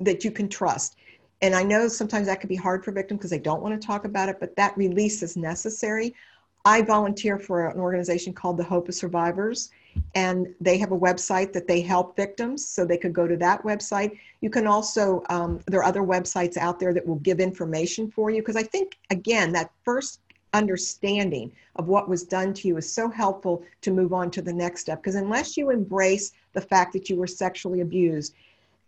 that 0.01 0.25
you 0.25 0.31
can 0.31 0.49
trust. 0.49 0.97
And 1.43 1.55
i 1.55 1.63
know 1.63 1.89
sometimes 1.89 2.27
that 2.27 2.41
can 2.41 2.49
be 2.49 2.57
hard 2.57 2.85
for 2.85 2.93
victims 2.93 3.19
because 3.19 3.31
they 3.31 3.39
don't 3.39 3.63
want 3.63 3.79
to 3.79 3.87
talk 3.87 4.05
about 4.05 4.29
it 4.29 4.41
but 4.41 4.57
that 4.57 4.77
release 4.77 5.23
is 5.23 5.37
necessary. 5.37 6.15
I 6.65 6.83
volunteer 6.83 7.39
for 7.39 7.67
an 7.69 7.79
organization 7.79 8.33
called 8.33 8.57
the 8.57 8.65
hope 8.65 8.89
of 8.89 8.95
survivors 8.95 9.71
and 10.15 10.55
they 10.61 10.79
have 10.79 10.93
a 10.93 10.99
website 10.99 11.53
that 11.53 11.67
they 11.67 11.81
help 11.81 12.17
victims 12.17 12.67
so 12.67 12.85
they 12.85 12.97
could 12.97 13.13
go 13.13 13.27
to 13.27 13.37
that 13.37 13.63
website. 13.63 14.19
You 14.41 14.51
can 14.51 14.67
also 14.67 15.23
um, 15.29 15.61
there 15.67 15.81
are 15.81 15.85
other 15.85 16.03
websites 16.03 16.57
out 16.57 16.79
there 16.79 16.95
that 16.95 17.07
will 17.07 17.17
give 17.17 17.41
information 17.41 18.11
for 18.11 18.31
you 18.31 18.41
because 18.43 18.57
i 18.57 18.63
think 18.63 18.99
again 19.11 19.53
that 19.53 19.71
first 19.85 20.21
understanding 20.53 21.53
of 21.75 21.89
what 21.89 22.09
was 22.09 22.23
done 22.23 22.55
to 22.55 22.69
you 22.69 22.77
is 22.79 22.91
so 22.91 23.11
helpful 23.11 23.63
to 23.83 23.91
move 23.91 24.15
on 24.15 24.31
to 24.31 24.41
the 24.41 24.53
next 24.53 24.81
step. 24.81 25.03
Because 25.03 25.17
unless 25.17 25.57
you 25.57 25.69
embrace 25.71 26.33
the 26.55 26.61
fact 26.61 26.95
that 26.95 27.11
you 27.11 27.17
were 27.17 27.27
sexually 27.27 27.83
abused 27.83 28.35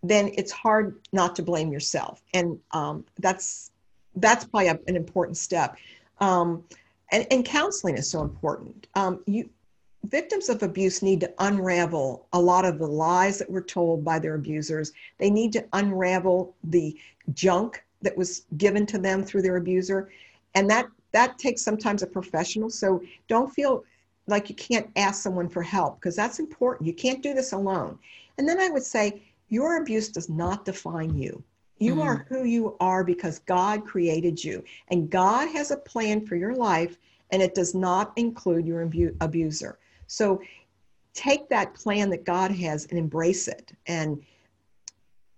then 0.03 0.31
it's 0.35 0.53
hard 0.53 0.99
not 1.13 1.35
to 1.37 1.43
blame 1.43 1.73
yourself. 1.73 2.23
And 2.35 2.59
um, 2.73 3.05
that's 3.19 3.71
that's 4.17 4.45
probably 4.45 4.69
a, 4.69 4.79
an 4.89 4.97
important 4.97 5.37
step. 5.37 5.77
Um, 6.21 6.65
and, 7.13 7.27
and, 7.31 7.45
counseling 7.45 7.97
is 7.97 8.11
so 8.11 8.23
important. 8.23 8.89
Um, 8.95 9.23
you 9.27 9.49
victims 10.05 10.49
of 10.49 10.63
abuse 10.63 11.03
need 11.03 11.21
to 11.21 11.33
unravel 11.39 12.27
a 12.33 12.41
lot 12.41 12.65
of 12.65 12.79
the 12.79 12.87
lies 12.87 13.39
that 13.39 13.51
were 13.51 13.63
told 13.63 14.05
by 14.05 14.19
their 14.19 14.35
abusers. 14.35 14.93
They 15.19 15.31
need 15.31 15.53
to 15.55 15.67
unravel 15.73 16.55
the 16.65 16.97
junk 17.35 17.85
that 18.03 18.17
was 18.17 18.45
given 18.57 18.87
to 18.87 18.99
them 18.99 19.25
through 19.25 19.43
their 19.43 19.57
abuser. 19.57 20.11
And 20.55 20.71
that 20.71 20.89
that 21.13 21.39
takes 21.39 21.63
sometimes 21.63 22.03
a 22.03 22.07
professional. 22.07 22.71
So 22.71 23.03
don't 23.29 23.53
feel 23.53 23.85
like 24.27 24.51
you 24.51 24.55
can't 24.55 24.91
ask 24.97 25.23
someone 25.23 25.49
for 25.49 25.63
help 25.63 25.97
because 25.97 26.15
that's 26.15 26.39
important. 26.39 26.87
You 26.87 26.93
can't 26.93 27.23
do 27.23 27.35
this 27.35 27.53
alone. 27.53 27.99
And 28.37 28.49
then 28.49 28.61
I 28.61 28.69
would 28.69 28.83
say 28.83 29.23
your 29.49 29.81
abuse 29.81 30.09
does 30.11 30.29
not 30.29 30.65
define 30.65 31.17
you. 31.17 31.43
You 31.79 31.97
mm. 31.97 32.05
are 32.05 32.27
who 32.29 32.45
you 32.45 32.77
are 32.81 33.05
because 33.05 33.39
God 33.41 33.87
created 33.87 34.43
you. 34.43 34.65
And 34.89 35.11
God 35.11 35.49
has 35.49 35.71
a 35.71 35.77
plan 35.77 36.27
for 36.27 36.37
your 36.37 36.55
life, 36.55 36.99
and 37.31 37.41
it 37.41 37.55
does 37.55 37.75
not 37.75 38.13
include 38.17 38.67
your 38.67 38.83
abu- 38.83 39.17
abuser. 39.21 39.79
So 40.09 40.41
take 41.15 41.49
that 41.51 41.75
plan 41.75 42.11
that 42.11 42.25
God 42.25 42.51
has 42.51 42.87
and 42.87 42.99
embrace 42.99 43.47
it. 43.47 43.73
And 43.87 44.21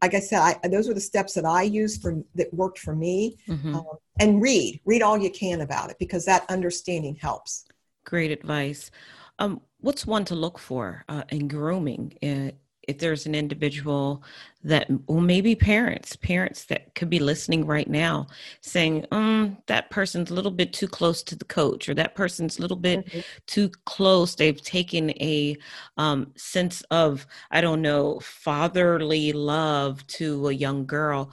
like 0.02 0.14
I 0.14 0.20
said, 0.20 0.40
I, 0.40 0.68
those 0.68 0.88
were 0.88 0.94
the 0.94 1.00
steps 1.00 1.34
that 1.34 1.44
I 1.44 1.62
used 1.62 2.00
for 2.00 2.22
that 2.34 2.52
worked 2.54 2.78
for 2.78 2.96
me. 2.96 3.36
Mm-hmm. 3.46 3.74
Um, 3.74 3.84
and 4.18 4.40
read, 4.40 4.80
read 4.86 5.02
all 5.02 5.18
you 5.18 5.30
can 5.30 5.60
about 5.60 5.90
it 5.90 5.96
because 5.98 6.24
that 6.24 6.44
understanding 6.48 7.16
helps. 7.16 7.66
Great 8.04 8.30
advice. 8.30 8.90
Um, 9.38 9.60
what's 9.80 10.06
one 10.06 10.24
to 10.26 10.34
look 10.34 10.58
for 10.58 11.04
uh, 11.08 11.24
in 11.28 11.48
grooming? 11.48 12.14
Uh, 12.22 12.52
if 12.90 12.98
there's 12.98 13.26
an 13.26 13.34
individual 13.34 14.22
that, 14.62 14.86
well, 15.06 15.20
maybe 15.20 15.54
parents, 15.54 16.16
parents 16.16 16.64
that 16.64 16.94
could 16.94 17.08
be 17.08 17.18
listening 17.18 17.64
right 17.64 17.88
now 17.88 18.26
saying, 18.60 19.06
um, 19.10 19.56
that 19.66 19.88
person's 19.90 20.30
a 20.30 20.34
little 20.34 20.50
bit 20.50 20.72
too 20.72 20.86
close 20.86 21.22
to 21.22 21.34
the 21.34 21.44
coach, 21.46 21.88
or 21.88 21.94
that 21.94 22.14
person's 22.14 22.58
a 22.58 22.62
little 22.62 22.76
bit 22.76 23.06
mm-hmm. 23.06 23.20
too 23.46 23.70
close. 23.86 24.34
They've 24.34 24.60
taken 24.60 25.10
a 25.12 25.56
um, 25.96 26.32
sense 26.36 26.82
of, 26.90 27.26
I 27.50 27.60
don't 27.60 27.80
know, 27.80 28.20
fatherly 28.20 29.32
love 29.32 30.06
to 30.08 30.48
a 30.48 30.52
young 30.52 30.84
girl. 30.84 31.30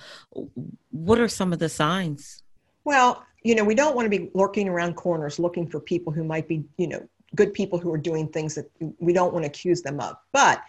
What 0.91 1.20
are 1.20 1.28
some 1.28 1.52
of 1.52 1.60
the 1.60 1.70
signs? 1.70 2.43
Well, 2.86 3.26
you 3.43 3.56
know, 3.56 3.63
we 3.63 3.76
don't 3.76 3.96
want 3.96 4.06
to 4.06 4.10
be 4.10 4.30
lurking 4.34 4.70
around 4.70 4.96
corners 4.96 5.39
looking 5.39 5.67
for 5.67 5.80
people 5.80 6.13
who 6.13 6.24
might 6.24 6.48
be, 6.48 6.63
you 6.78 6.88
know, 6.88 7.08
good 7.36 7.54
people 7.54 7.78
who 7.78 7.93
are 7.93 7.98
doing 7.98 8.28
things 8.30 8.56
that 8.56 8.70
we 9.00 9.12
don't 9.12 9.34
want 9.34 9.43
to 9.43 9.48
accuse 9.48 9.82
them 9.82 10.00
of. 10.00 10.15
But 10.32 10.62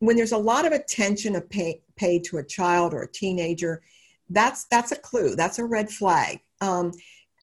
when 0.00 0.16
there's 0.16 0.32
a 0.32 0.38
lot 0.38 0.66
of 0.66 0.72
attention 0.72 1.40
pay, 1.42 1.80
paid 1.96 2.24
to 2.24 2.38
a 2.38 2.44
child 2.44 2.92
or 2.92 3.02
a 3.02 3.12
teenager, 3.12 3.82
that's 4.30 4.64
that's 4.64 4.92
a 4.92 4.96
clue. 4.96 5.36
That's 5.36 5.58
a 5.58 5.64
red 5.64 5.90
flag. 5.90 6.40
Um, 6.60 6.92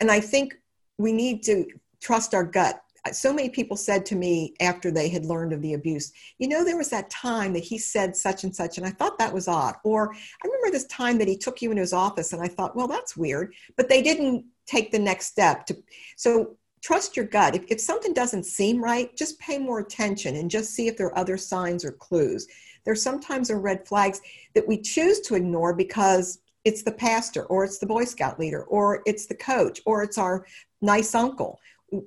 and 0.02 0.12
I 0.12 0.20
think 0.20 0.56
we 0.98 1.14
need 1.14 1.44
to 1.44 1.66
trust 2.02 2.34
our 2.34 2.44
gut. 2.44 2.82
So 3.12 3.32
many 3.32 3.50
people 3.50 3.78
said 3.78 4.06
to 4.08 4.16
me 4.16 4.54
after 4.60 4.92
they 4.92 5.08
had 5.08 5.26
learned 5.26 5.54
of 5.54 5.62
the 5.62 5.76
abuse, 5.76 6.12
you 6.40 6.48
know, 6.50 6.66
there 6.66 6.78
was 6.78 6.90
that 6.90 7.10
time 7.10 7.54
that 7.54 7.64
he 7.64 7.78
said 7.78 8.18
such 8.18 8.44
and 8.44 8.54
such, 8.54 8.78
and 8.78 8.86
I 8.86 8.90
thought 8.90 9.18
that 9.18 9.34
was 9.34 9.48
odd. 9.48 9.76
Or 9.86 10.12
I 10.14 10.48
remember 10.48 10.72
this 10.72 10.88
time 10.88 11.18
that 11.20 11.28
he 11.28 11.38
took 11.38 11.62
you 11.62 11.72
in 11.72 11.78
his 11.78 11.94
office, 11.94 12.34
and 12.34 12.42
I 12.42 12.48
thought, 12.50 12.76
well, 12.76 12.88
that's 12.88 13.16
weird. 13.16 13.54
But 13.78 13.88
they 13.88 14.02
didn't 14.02 14.46
take 14.66 14.92
the 14.92 15.00
next 15.00 15.28
step 15.28 15.66
to. 15.68 15.78
So 16.18 16.58
trust 16.82 17.16
your 17.16 17.26
gut. 17.26 17.56
If, 17.56 17.66
if 17.70 17.82
something 17.82 18.14
doesn't 18.14 18.46
seem 18.46 18.84
right, 18.84 19.16
just 19.16 19.40
pay 19.40 19.58
more 19.58 19.80
attention 19.80 20.36
and 20.36 20.50
just 20.50 20.74
see 20.74 20.88
if 20.88 20.98
there 20.98 21.08
are 21.08 21.18
other 21.18 21.38
signs 21.38 21.84
or 21.84 21.92
clues. 21.92 22.48
There 22.86 22.96
sometimes 22.96 23.52
are 23.52 23.60
red 23.60 23.88
flags 23.88 24.22
that 24.54 24.68
we 24.68 24.82
choose 24.82 25.20
to 25.22 25.36
ignore 25.36 25.74
because 25.74 26.40
it's 26.64 26.84
the 26.84 26.92
pastor 26.92 27.46
or 27.46 27.64
it's 27.64 27.80
the 27.80 27.86
Boy 27.86 28.06
Scout 28.06 28.40
leader 28.40 28.64
or 28.64 29.02
it's 29.06 29.26
the 29.26 29.36
coach 29.36 29.82
or 29.86 30.04
it's 30.04 30.18
our 30.18 30.46
nice 30.82 31.16
uncle. 31.16 31.60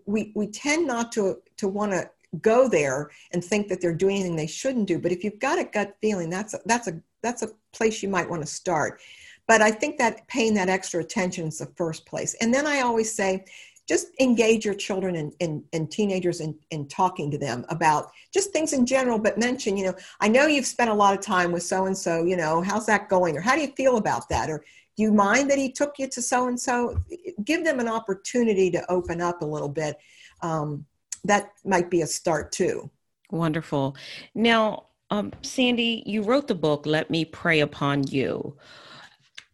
We, 0.06 0.32
we 0.34 0.46
tend 0.46 0.86
not 0.86 1.12
to, 1.12 1.38
to 1.58 1.68
want 1.68 1.92
to 1.92 2.10
go 2.40 2.68
there 2.68 3.10
and 3.32 3.42
think 3.42 3.68
that 3.68 3.80
they're 3.80 3.94
doing 3.94 4.16
anything 4.16 4.36
they 4.36 4.46
shouldn't 4.46 4.86
do. 4.86 4.98
But 4.98 5.12
if 5.12 5.24
you've 5.24 5.38
got 5.38 5.58
a 5.58 5.64
gut 5.64 5.96
feeling, 6.00 6.30
that's 6.30 6.54
a, 6.54 6.60
that's 6.66 6.88
a, 6.88 7.00
that's 7.22 7.42
a 7.42 7.50
place 7.72 8.02
you 8.02 8.08
might 8.08 8.28
want 8.28 8.42
to 8.42 8.46
start. 8.46 9.00
But 9.46 9.62
I 9.62 9.70
think 9.70 9.98
that 9.98 10.26
paying 10.28 10.54
that 10.54 10.68
extra 10.68 11.00
attention 11.00 11.48
is 11.48 11.58
the 11.58 11.66
first 11.76 12.06
place. 12.06 12.34
And 12.40 12.54
then 12.54 12.66
I 12.66 12.82
always 12.82 13.12
say, 13.12 13.44
just 13.90 14.12
engage 14.20 14.64
your 14.64 14.74
children 14.74 15.16
and, 15.16 15.32
and, 15.40 15.64
and 15.72 15.90
teenagers 15.90 16.40
in, 16.40 16.56
in 16.70 16.86
talking 16.86 17.28
to 17.28 17.36
them 17.36 17.66
about 17.70 18.12
just 18.32 18.52
things 18.52 18.72
in 18.72 18.86
general, 18.86 19.18
but 19.18 19.36
mention, 19.36 19.76
you 19.76 19.84
know, 19.84 19.94
I 20.20 20.28
know 20.28 20.46
you've 20.46 20.64
spent 20.64 20.90
a 20.90 20.94
lot 20.94 21.12
of 21.12 21.20
time 21.20 21.50
with 21.50 21.64
so 21.64 21.86
and 21.86 21.98
so, 21.98 22.22
you 22.22 22.36
know, 22.36 22.62
how's 22.62 22.86
that 22.86 23.08
going? 23.08 23.36
Or 23.36 23.40
how 23.40 23.56
do 23.56 23.62
you 23.62 23.72
feel 23.76 23.96
about 23.96 24.28
that? 24.28 24.48
Or 24.48 24.58
do 24.96 25.02
you 25.02 25.10
mind 25.10 25.50
that 25.50 25.58
he 25.58 25.72
took 25.72 25.94
you 25.98 26.06
to 26.06 26.22
so 26.22 26.46
and 26.46 26.58
so? 26.58 27.00
Give 27.42 27.64
them 27.64 27.80
an 27.80 27.88
opportunity 27.88 28.70
to 28.70 28.88
open 28.88 29.20
up 29.20 29.42
a 29.42 29.44
little 29.44 29.68
bit. 29.68 29.96
Um, 30.40 30.86
that 31.24 31.50
might 31.64 31.90
be 31.90 32.02
a 32.02 32.06
start 32.06 32.52
too. 32.52 32.88
Wonderful. 33.32 33.96
Now, 34.36 34.86
um, 35.10 35.32
Sandy, 35.42 36.04
you 36.06 36.22
wrote 36.22 36.46
the 36.46 36.54
book, 36.54 36.86
Let 36.86 37.10
Me 37.10 37.24
Prey 37.24 37.58
Upon 37.58 38.04
You 38.06 38.56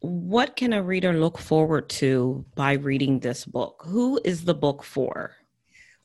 what 0.06 0.56
can 0.56 0.72
a 0.72 0.82
reader 0.82 1.12
look 1.12 1.38
forward 1.38 1.88
to 1.90 2.44
by 2.54 2.72
reading 2.72 3.20
this 3.20 3.44
book? 3.44 3.82
Who 3.86 4.20
is 4.24 4.44
the 4.44 4.54
book 4.54 4.82
for? 4.82 5.32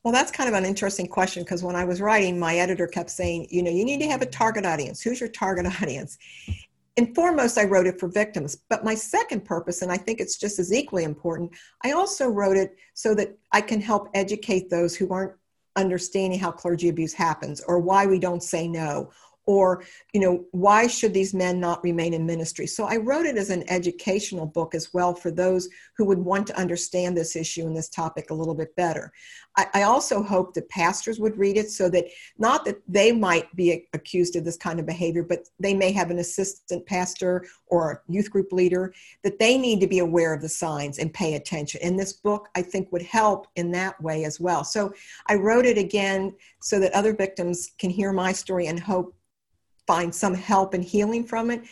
Well, 0.04 0.14
that's 0.14 0.32
kind 0.32 0.50
of 0.50 0.56
an 0.56 0.66
interesting 0.66 1.08
question 1.08 1.44
because 1.44 1.64
when 1.64 1.76
I 1.76 1.86
was 1.86 2.02
writing, 2.02 2.40
my 2.40 2.56
editor 2.58 2.88
kept 2.88 3.12
saying, 3.12 3.48
you 3.52 3.62
know, 3.62 3.70
you 3.70 3.86
need 3.86 4.00
to 4.00 4.08
have 4.08 4.22
a 4.22 4.26
target 4.26 4.66
audience. 4.66 5.02
Who's 5.02 5.20
your 5.20 5.30
target 5.30 5.66
audience? 5.82 6.18
And 6.98 7.16
foremost, 7.16 7.58
I 7.58 7.66
wrote 7.66 7.88
it 7.88 8.00
for 8.00 8.10
victims. 8.10 8.58
But 8.70 8.84
my 8.84 8.96
second 8.96 9.46
purpose, 9.46 9.82
and 9.82 9.92
I 9.92 9.98
think 9.98 10.20
it's 10.20 10.38
just 10.38 10.60
as 10.60 10.74
equally 10.74 11.04
important, 11.04 11.52
I 11.84 11.92
also 11.92 12.28
wrote 12.28 12.58
it 12.58 12.76
so 12.96 13.16
that 13.16 13.38
I 13.52 13.62
can 13.62 13.80
help 13.80 14.10
educate 14.14 14.70
those 14.70 14.96
who 14.96 15.10
aren't 15.10 15.34
understanding 15.76 16.40
how 16.40 16.52
clergy 16.52 16.90
abuse 16.90 17.14
happens 17.14 17.62
or 17.62 17.80
why 17.80 18.06
we 18.06 18.20
don't 18.20 18.44
say 18.44 18.68
no 18.68 19.10
or 19.52 19.84
you 20.14 20.22
know 20.22 20.46
why 20.52 20.88
should 20.88 21.14
these 21.14 21.34
men 21.34 21.60
not 21.60 21.84
remain 21.84 22.14
in 22.14 22.26
ministry? 22.26 22.68
So 22.68 22.86
i 22.86 22.98
wrote 22.98 23.26
it 23.26 23.38
as 23.38 23.50
an 23.50 23.64
educational 23.70 24.46
book 24.46 24.74
as 24.74 24.94
well 24.94 25.14
for 25.14 25.32
those 25.32 25.68
who 25.98 26.06
would 26.06 26.20
want 26.20 26.48
to 26.48 26.58
understand 26.58 27.18
this 27.18 27.36
issue 27.36 27.66
and 27.66 27.76
this 27.76 27.90
topic 27.90 28.30
a 28.30 28.34
little 28.34 28.56
bit 28.56 28.76
better. 28.76 29.12
I, 29.58 29.68
I, 29.74 29.82
also 29.84 30.24
hope 30.24 30.54
that 30.54 30.70
pastors 30.70 31.20
would 31.20 31.38
read 31.38 31.58
it 31.58 31.70
so 31.70 31.90
that 31.90 32.06
not 32.38 32.64
that 32.64 32.78
they 32.88 33.12
might 33.12 33.54
be 33.56 33.86
accused 33.94 34.38
of 34.38 34.46
this 34.46 34.56
kind 34.56 34.80
of 34.80 34.86
behavior 34.86 35.24
but 35.24 35.50
they 35.60 35.74
may 35.74 35.92
have 35.92 36.10
an 36.10 36.20
assistant 36.20 36.86
pastor 36.86 37.46
or 37.68 37.92
a 37.92 38.12
youth 38.12 38.32
group 38.32 38.54
leader 38.54 38.94
that 39.24 39.40
they 39.40 39.58
need 39.58 39.82
to 39.82 39.88
be 39.88 40.00
aware 40.00 40.34
of 40.34 40.42
the 40.42 40.50
signs 40.50 41.00
and 41.00 41.14
pay 41.14 41.36
attention. 41.36 41.82
And 41.84 42.00
this 42.00 42.14
book 42.14 42.48
i 42.56 42.62
think 42.62 42.92
would 42.92 43.02
help 43.02 43.48
in 43.56 43.72
that 43.72 44.02
way 44.02 44.24
as 44.24 44.40
well. 44.40 44.64
So 44.64 44.94
i 45.28 45.36
wrote 45.36 45.66
it 45.66 45.78
again 45.78 46.34
so 46.62 46.80
that 46.80 46.94
other 46.94 47.14
victims 47.14 47.72
can 47.78 47.90
hear 47.90 48.14
my 48.14 48.32
story 48.32 48.68
and 48.68 48.80
hope 48.80 49.14
find 49.92 50.16
some 50.16 50.34
help 50.34 50.74
and 50.74 50.86
healing 50.86 51.26
from 51.26 51.52
it. 51.52 51.64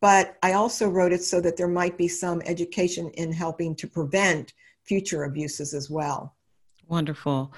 But 0.00 0.36
I 0.42 0.54
also 0.54 0.88
wrote 0.88 1.12
it 1.12 1.22
so 1.22 1.40
that 1.40 1.56
there 1.56 1.68
might 1.68 1.96
be 1.96 2.08
some 2.08 2.42
education 2.44 3.08
in 3.10 3.30
helping 3.30 3.76
to 3.76 3.86
prevent 3.86 4.52
future 4.82 5.22
abuses 5.22 5.74
as 5.74 5.88
well. 5.88 6.34
Wonderful. 6.88 7.54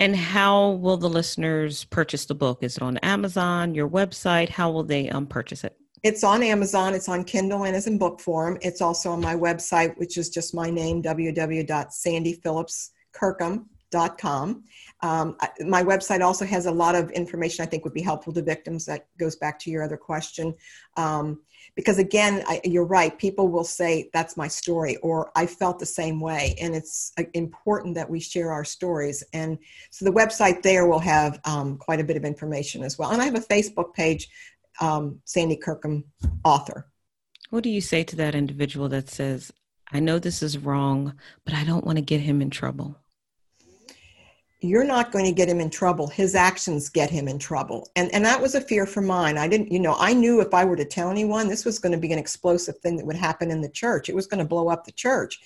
And 0.00 0.16
how 0.16 0.70
will 0.70 0.96
the 0.96 1.08
listeners 1.08 1.84
purchase 1.84 2.24
the 2.24 2.34
book? 2.34 2.58
Is 2.62 2.78
it 2.78 2.82
on 2.82 2.96
Amazon, 2.98 3.76
your 3.76 3.88
website? 3.88 4.48
How 4.48 4.72
will 4.72 4.82
they 4.82 5.08
um, 5.08 5.28
purchase 5.28 5.62
it? 5.62 5.76
It's 6.02 6.24
on 6.24 6.42
Amazon, 6.42 6.94
it's 6.94 7.08
on 7.08 7.22
Kindle, 7.22 7.62
and 7.64 7.76
is 7.76 7.86
in 7.86 7.96
book 7.96 8.18
form. 8.18 8.58
It's 8.62 8.80
also 8.80 9.12
on 9.12 9.20
my 9.20 9.36
website, 9.36 9.96
which 9.98 10.18
is 10.18 10.30
just 10.30 10.52
my 10.52 10.68
name, 10.68 11.00
www.sandyphillipskirkham.com 11.00 13.79
com. 14.18 14.64
Um, 15.02 15.36
my 15.60 15.82
website 15.82 16.20
also 16.20 16.44
has 16.44 16.66
a 16.66 16.70
lot 16.70 16.94
of 16.94 17.10
information 17.10 17.62
I 17.62 17.66
think 17.66 17.84
would 17.84 17.94
be 17.94 18.02
helpful 18.02 18.32
to 18.34 18.42
victims. 18.42 18.84
That 18.86 19.06
goes 19.18 19.36
back 19.36 19.58
to 19.60 19.70
your 19.70 19.82
other 19.82 19.96
question. 19.96 20.54
Um, 20.96 21.40
because 21.76 21.98
again, 21.98 22.42
I, 22.46 22.60
you're 22.64 22.84
right, 22.84 23.16
people 23.16 23.48
will 23.48 23.64
say, 23.64 24.10
that's 24.12 24.36
my 24.36 24.48
story, 24.48 24.96
or 24.98 25.30
I 25.36 25.46
felt 25.46 25.78
the 25.78 25.86
same 25.86 26.20
way. 26.20 26.54
And 26.60 26.74
it's 26.74 27.12
uh, 27.18 27.24
important 27.34 27.94
that 27.94 28.10
we 28.10 28.20
share 28.20 28.50
our 28.52 28.64
stories. 28.64 29.22
And 29.32 29.58
so 29.90 30.04
the 30.04 30.12
website 30.12 30.62
there 30.62 30.86
will 30.86 30.98
have 30.98 31.40
um, 31.44 31.78
quite 31.78 32.00
a 32.00 32.04
bit 32.04 32.16
of 32.16 32.24
information 32.24 32.82
as 32.82 32.98
well. 32.98 33.10
And 33.10 33.22
I 33.22 33.24
have 33.24 33.36
a 33.36 33.40
Facebook 33.40 33.94
page, 33.94 34.28
um, 34.80 35.20
Sandy 35.24 35.56
Kirkham, 35.56 36.04
author. 36.44 36.86
What 37.50 37.64
do 37.64 37.70
you 37.70 37.80
say 37.80 38.04
to 38.04 38.16
that 38.16 38.34
individual 38.34 38.88
that 38.90 39.08
says, 39.08 39.52
I 39.92 40.00
know 40.00 40.18
this 40.18 40.42
is 40.42 40.58
wrong, 40.58 41.14
but 41.44 41.54
I 41.54 41.64
don't 41.64 41.84
want 41.84 41.96
to 41.96 42.02
get 42.02 42.20
him 42.20 42.42
in 42.42 42.50
trouble? 42.50 42.96
You're 44.62 44.84
not 44.84 45.10
going 45.10 45.24
to 45.24 45.32
get 45.32 45.48
him 45.48 45.60
in 45.60 45.70
trouble. 45.70 46.06
His 46.06 46.34
actions 46.34 46.88
get 46.88 47.10
him 47.10 47.28
in 47.28 47.38
trouble. 47.38 47.90
And 47.96 48.12
and 48.14 48.24
that 48.24 48.40
was 48.40 48.54
a 48.54 48.60
fear 48.60 48.86
for 48.86 49.00
mine. 49.00 49.38
I 49.38 49.48
didn't 49.48 49.72
you 49.72 49.78
know 49.78 49.96
i 49.98 50.12
knew 50.12 50.40
if 50.40 50.52
i 50.52 50.64
were 50.64 50.76
to 50.76 50.84
tell 50.84 51.10
anyone 51.10 51.48
this 51.48 51.64
was 51.64 51.78
going 51.78 51.92
to 51.92 51.98
be 51.98 52.12
an 52.12 52.18
explosive 52.18 52.78
thing 52.78 52.96
that 52.96 53.06
would 53.06 53.16
happen 53.16 53.50
in 53.50 53.60
the 53.60 53.68
church. 53.68 54.08
It 54.08 54.14
was 54.14 54.26
going 54.26 54.38
to 54.38 54.48
blow 54.48 54.68
up 54.68 54.84
the 54.84 54.92
church. 54.92 55.40